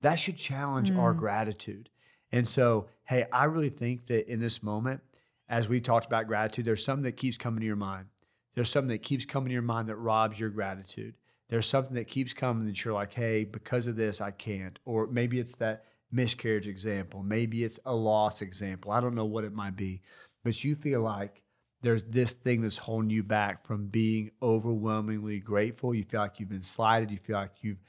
that 0.00 0.16
should 0.16 0.36
challenge 0.36 0.90
mm. 0.90 0.98
our 0.98 1.14
gratitude. 1.14 1.90
And 2.30 2.48
so, 2.48 2.88
hey, 3.04 3.26
I 3.32 3.44
really 3.44 3.68
think 3.68 4.06
that 4.06 4.30
in 4.30 4.40
this 4.40 4.62
moment, 4.62 5.02
as 5.48 5.68
we 5.68 5.80
talked 5.80 6.06
about 6.06 6.26
gratitude, 6.26 6.64
there's 6.64 6.84
something 6.84 7.04
that 7.04 7.16
keeps 7.16 7.36
coming 7.36 7.60
to 7.60 7.66
your 7.66 7.76
mind. 7.76 8.06
There's 8.54 8.70
something 8.70 8.90
that 8.90 9.02
keeps 9.02 9.24
coming 9.24 9.48
to 9.48 9.52
your 9.52 9.62
mind 9.62 9.88
that 9.88 9.96
robs 9.96 10.40
your 10.40 10.50
gratitude. 10.50 11.14
There's 11.48 11.66
something 11.66 11.94
that 11.94 12.08
keeps 12.08 12.32
coming 12.32 12.66
that 12.66 12.82
you're 12.82 12.94
like, 12.94 13.12
hey, 13.12 13.44
because 13.44 13.86
of 13.86 13.96
this, 13.96 14.20
I 14.20 14.30
can't. 14.30 14.78
Or 14.86 15.06
maybe 15.06 15.38
it's 15.38 15.56
that 15.56 15.84
miscarriage 16.10 16.66
example. 16.66 17.22
Maybe 17.22 17.64
it's 17.64 17.78
a 17.84 17.94
loss 17.94 18.40
example. 18.40 18.90
I 18.90 19.00
don't 19.00 19.14
know 19.14 19.26
what 19.26 19.44
it 19.44 19.52
might 19.52 19.76
be. 19.76 20.00
But 20.44 20.64
you 20.64 20.74
feel 20.74 21.02
like 21.02 21.42
there's 21.82 22.04
this 22.04 22.32
thing 22.32 22.62
that's 22.62 22.76
holding 22.76 23.10
you 23.10 23.22
back 23.22 23.66
from 23.66 23.86
being 23.86 24.30
overwhelmingly 24.40 25.40
grateful. 25.40 25.94
You 25.94 26.04
feel 26.04 26.20
like 26.20 26.40
you've 26.40 26.48
been 26.48 26.62
slighted. 26.62 27.10
You 27.10 27.18
feel 27.18 27.36
like 27.36 27.52
you've 27.60 27.82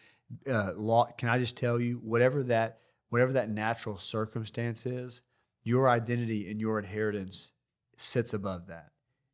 uh, 0.49 0.73
lost. 0.75 1.17
Can 1.17 1.29
I 1.29 1.37
just 1.37 1.55
tell 1.55 1.79
you, 1.79 2.01
whatever 2.03 2.43
that 2.43 2.79
whatever 3.09 3.33
that 3.33 3.47
natural 3.47 3.95
circumstance 3.95 4.87
is, 4.87 5.21
your 5.61 5.87
identity 5.87 6.49
and 6.49 6.59
your 6.59 6.79
inheritance 6.79 7.51
sits 7.95 8.33
above 8.33 8.65
that. 8.65 8.89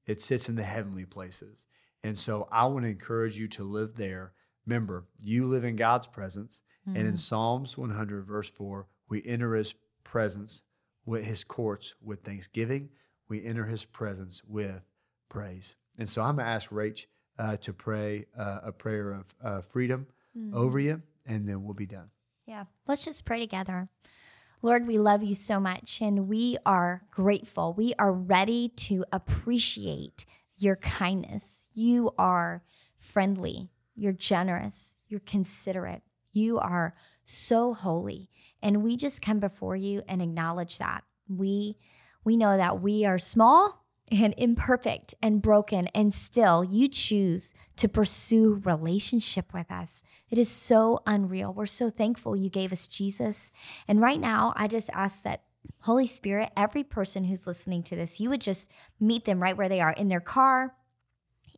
It 0.06 0.22
sits 0.22 0.50
in 0.50 0.56
the 0.56 0.63
heavenly 0.63 1.06
places. 1.06 1.65
And 2.04 2.17
so 2.17 2.50
I 2.52 2.65
want 2.65 2.84
to 2.84 2.91
encourage 2.91 3.38
you 3.38 3.48
to 3.48 3.63
live 3.63 3.95
there. 3.95 4.34
Remember, 4.65 5.06
you 5.22 5.48
live 5.48 5.63
in 5.63 5.78
God's 5.78 6.08
presence. 6.08 6.62
Mm-hmm. 6.86 6.98
And 6.98 7.08
in 7.08 7.13
mm. 7.13 7.19
Psalms 7.19 7.78
100, 7.78 8.26
verse 8.26 8.50
4, 8.50 8.88
we 9.08 9.24
enter 9.26 9.56
his 9.56 9.74
presence 10.04 10.63
with 11.06 11.24
his 11.24 11.45
courts 11.45 11.95
with 12.02 12.24
thanksgiving. 12.24 12.89
We 13.30 13.46
enter 13.46 13.65
his 13.65 13.86
presence 13.86 14.42
with 14.48 14.86
praise. 15.30 15.76
And 15.98 16.10
so 16.10 16.22
I'm 16.22 16.36
going 16.36 16.46
to 16.46 16.52
ask 16.52 16.70
Rach 16.70 17.06
uh, 17.38 17.58
to 17.58 17.74
pray 17.74 18.26
uh, 18.38 18.60
a 18.63 18.72
prayer 18.72 19.12
of 19.12 19.36
uh, 19.42 19.62
freedom 19.62 20.08
mm-hmm. 20.38 20.56
over 20.56 20.80
you, 20.80 21.02
and 21.26 21.48
then 21.48 21.63
we'll 21.63 21.74
be 21.74 21.86
done. 21.86 22.10
Yeah. 22.46 22.65
Let's 22.88 23.06
just 23.06 23.26
pray 23.26 23.39
together. 23.39 23.89
Lord, 24.62 24.88
we 24.88 24.98
love 24.98 25.24
you 25.24 25.36
so 25.36 25.60
much 25.60 26.02
and 26.02 26.28
we 26.28 26.58
are 26.65 27.04
grateful. 27.12 27.74
We 27.74 27.94
are 27.98 28.12
ready 28.12 28.70
to 28.70 29.06
appreciate 29.13 30.26
your 30.58 30.76
kindness. 30.76 31.68
You 31.72 32.12
are 32.18 32.63
friendly, 32.98 33.70
you're 33.96 34.12
generous, 34.12 34.98
you're 35.08 35.22
considerate, 35.22 36.02
you 36.34 36.60
are 36.60 36.94
so 37.24 37.74
holy. 37.74 38.30
And 38.62 38.84
we 38.84 38.98
just 38.98 39.22
come 39.22 39.39
before 39.39 39.78
you 39.78 40.02
and 40.10 40.22
acknowledge 40.22 40.78
that. 40.80 41.06
We 41.30 41.78
we 42.24 42.38
know 42.38 42.58
that 42.58 42.82
we 42.82 43.06
are 43.06 43.18
small 43.18 43.86
and 44.12 44.34
imperfect 44.38 45.14
and 45.22 45.42
broken, 45.42 45.88
and 45.94 46.14
still 46.14 46.64
you 46.64 46.88
choose 46.88 47.54
to 47.76 47.88
pursue 47.88 48.62
relationship 48.66 49.54
with 49.54 49.72
us. 49.72 50.02
It 50.30 50.38
is 50.38 50.50
so 50.50 51.02
unreal. 51.06 51.54
We're 51.54 51.68
so 51.68 51.90
thankful 51.90 52.36
you 52.36 52.50
gave 52.50 52.74
us 52.74 52.88
Jesus. 52.88 53.52
And 53.88 54.02
right 54.02 54.20
now, 54.20 54.54
I 54.56 54.68
just 54.68 54.90
ask 54.94 55.24
that 55.24 55.44
Holy 55.82 56.08
Spirit, 56.08 56.52
every 56.58 56.84
person 56.84 57.26
who's 57.26 57.46
listening 57.46 57.84
to 57.84 57.96
this, 57.96 58.20
you 58.20 58.30
would 58.30 58.42
just 58.42 58.70
meet 59.00 59.26
them 59.26 59.42
right 59.42 59.56
where 59.56 59.70
they 59.70 59.82
are 59.82 59.94
in 59.94 60.08
their 60.08 60.20
car, 60.20 60.76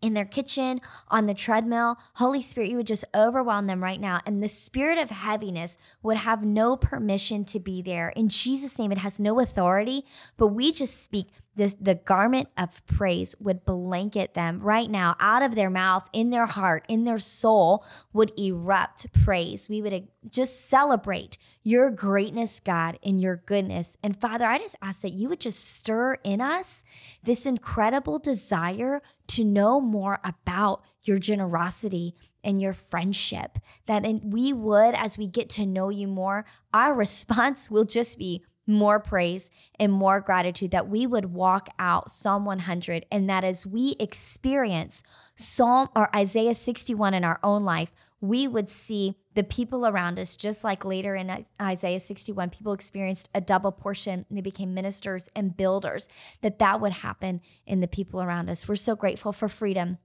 in 0.02 0.14
their 0.14 0.26
kitchen, 0.26 0.82
on 1.10 1.26
the 1.28 1.34
treadmill. 1.34 1.98
Holy 2.16 2.42
Spirit, 2.42 2.70
you 2.70 2.78
would 2.78 2.88
just 2.88 3.06
overwhelm 3.16 3.68
them 3.68 3.84
right 3.84 4.00
now. 4.00 4.20
And 4.26 4.44
the 4.44 4.50
spirit 4.50 4.98
of 4.98 5.10
heaviness 5.10 5.78
would 6.02 6.18
have 6.18 6.44
no 6.44 6.76
permission 6.76 7.46
to 7.46 7.60
be 7.60 7.82
there. 7.82 8.10
In 8.10 8.28
Jesus' 8.30 8.78
name, 8.80 8.92
it 8.92 8.98
has 9.00 9.20
no 9.20 9.40
authority, 9.40 10.06
but 10.38 10.48
we 10.48 10.72
just 10.72 11.04
speak 11.04 11.28
the, 11.56 11.76
the 11.80 11.96
garment 11.96 12.50
of 12.58 12.86
praise 12.86 13.36
would 13.40 13.66
blanket 13.66 14.34
them 14.34 14.62
right 14.62 14.90
now 14.90 15.16
out 15.20 15.42
of 15.42 15.56
their 15.56 15.70
mouth, 15.70 16.10
in 16.14 16.30
their 16.30 16.46
heart, 16.46 16.86
in 16.88 17.04
their 17.04 17.20
soul 17.20 17.86
would 18.14 18.32
erupt 18.40 19.12
praise. 19.24 19.68
We 19.68 19.82
would 19.82 19.94
uh, 19.94 20.00
just 20.30 20.70
celebrate 20.70 21.38
your 21.64 21.92
greatness, 21.92 22.60
God, 22.60 22.98
and 23.04 23.20
your 23.20 23.36
goodness. 23.36 23.98
And 24.02 24.20
Father, 24.20 24.46
I 24.46 24.60
just 24.60 24.78
ask 24.82 25.02
that 25.02 25.14
you 25.14 25.28
would 25.30 25.42
just 25.42 25.64
stir 25.64 26.16
in 26.24 26.40
us 26.40 26.84
this 27.24 27.46
incredible 27.46 28.18
desire 28.18 29.02
to 29.28 29.44
know 29.44 29.80
more 29.80 30.20
about 30.24 30.84
your 31.04 31.20
generosity 31.20 32.16
and 32.44 32.62
your 32.62 32.74
friendship. 32.74 33.60
That 33.88 34.04
we 34.24 34.54
would, 34.54 34.96
as 34.96 35.18
we 35.18 35.28
get 35.28 35.50
to 35.52 35.66
know 35.66 35.90
you 35.90 36.08
more, 36.08 36.46
our 36.74 36.94
response 37.02 37.70
will 37.70 37.86
just 37.86 38.18
be, 38.18 38.44
more 38.72 39.00
praise 39.00 39.52
and 39.80 39.92
more 39.92 40.20
gratitude 40.22 40.72
that 40.72 40.88
we 40.88 41.06
would 41.06 41.34
walk 41.34 41.70
out 41.80 42.10
Psalm 42.10 42.46
100 42.46 43.06
and 43.12 43.30
that 43.30 43.44
as 43.44 43.66
we 43.66 43.96
experience 44.00 45.04
Psalm 45.36 45.90
or 45.96 46.14
Isaiah 46.16 46.56
61 46.56 47.14
in 47.14 47.24
our 47.24 47.40
own 47.44 47.64
life, 47.64 47.94
we 48.22 48.48
would 48.48 48.70
see 48.70 49.16
the 49.34 49.44
people 49.44 49.88
around 49.88 50.20
us, 50.20 50.38
just 50.38 50.64
like 50.64 50.86
later 50.86 51.16
in 51.16 51.46
Isaiah 51.60 52.00
61, 52.00 52.52
people 52.52 52.74
experienced 52.74 53.30
a 53.34 53.42
double 53.42 53.72
portion 53.72 54.26
and 54.30 54.38
they 54.38 54.42
became 54.42 54.74
ministers 54.74 55.30
and 55.36 55.58
builders, 55.58 56.08
that 56.42 56.60
that 56.60 56.80
would 56.80 56.92
happen 56.92 57.42
in 57.66 57.80
the 57.80 57.88
people 57.88 58.22
around 58.22 58.50
us. 58.50 58.68
We're 58.68 58.76
so 58.76 58.96
grateful 58.96 59.32
for 59.32 59.50
freedom 59.50 59.98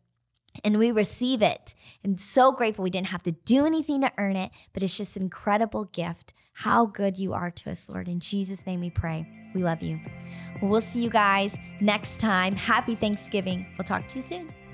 and 0.64 0.79
we 0.79 0.92
receive 0.92 1.42
it. 1.42 1.75
And 2.03 2.19
so 2.19 2.53
grateful 2.53 2.83
we 2.83 2.90
didn't 2.90 3.09
have 3.09 3.23
to 3.25 3.33
do 3.33 3.66
anything 3.66 4.01
to 4.03 4.12
earn 4.19 4.37
it, 4.37 4.51
but 4.73 4.83
it's 4.83 4.97
just 4.97 5.16
an 5.16 5.23
incredible 5.23 5.85
gift. 5.87 6.33
How 6.53 6.87
good 6.87 7.19
you 7.19 7.33
are 7.35 7.51
to 7.51 7.71
us, 7.71 7.88
Lord. 7.88 8.09
In 8.09 8.21
Jesus' 8.21 8.66
name 8.66 8.81
we 8.81 8.90
pray. 8.90 9.27
We 9.55 9.62
love 9.62 9.83
you. 9.83 10.01
We'll 10.62 10.81
see 10.81 11.03
you 11.03 11.11
guys 11.11 11.59
next 11.81 12.19
time. 12.19 12.57
Happy 12.57 12.95
Thanksgiving. 12.95 13.66
We'll 13.77 13.85
talk 13.85 14.09
to 14.09 14.16
you 14.16 14.23
soon. 14.23 14.65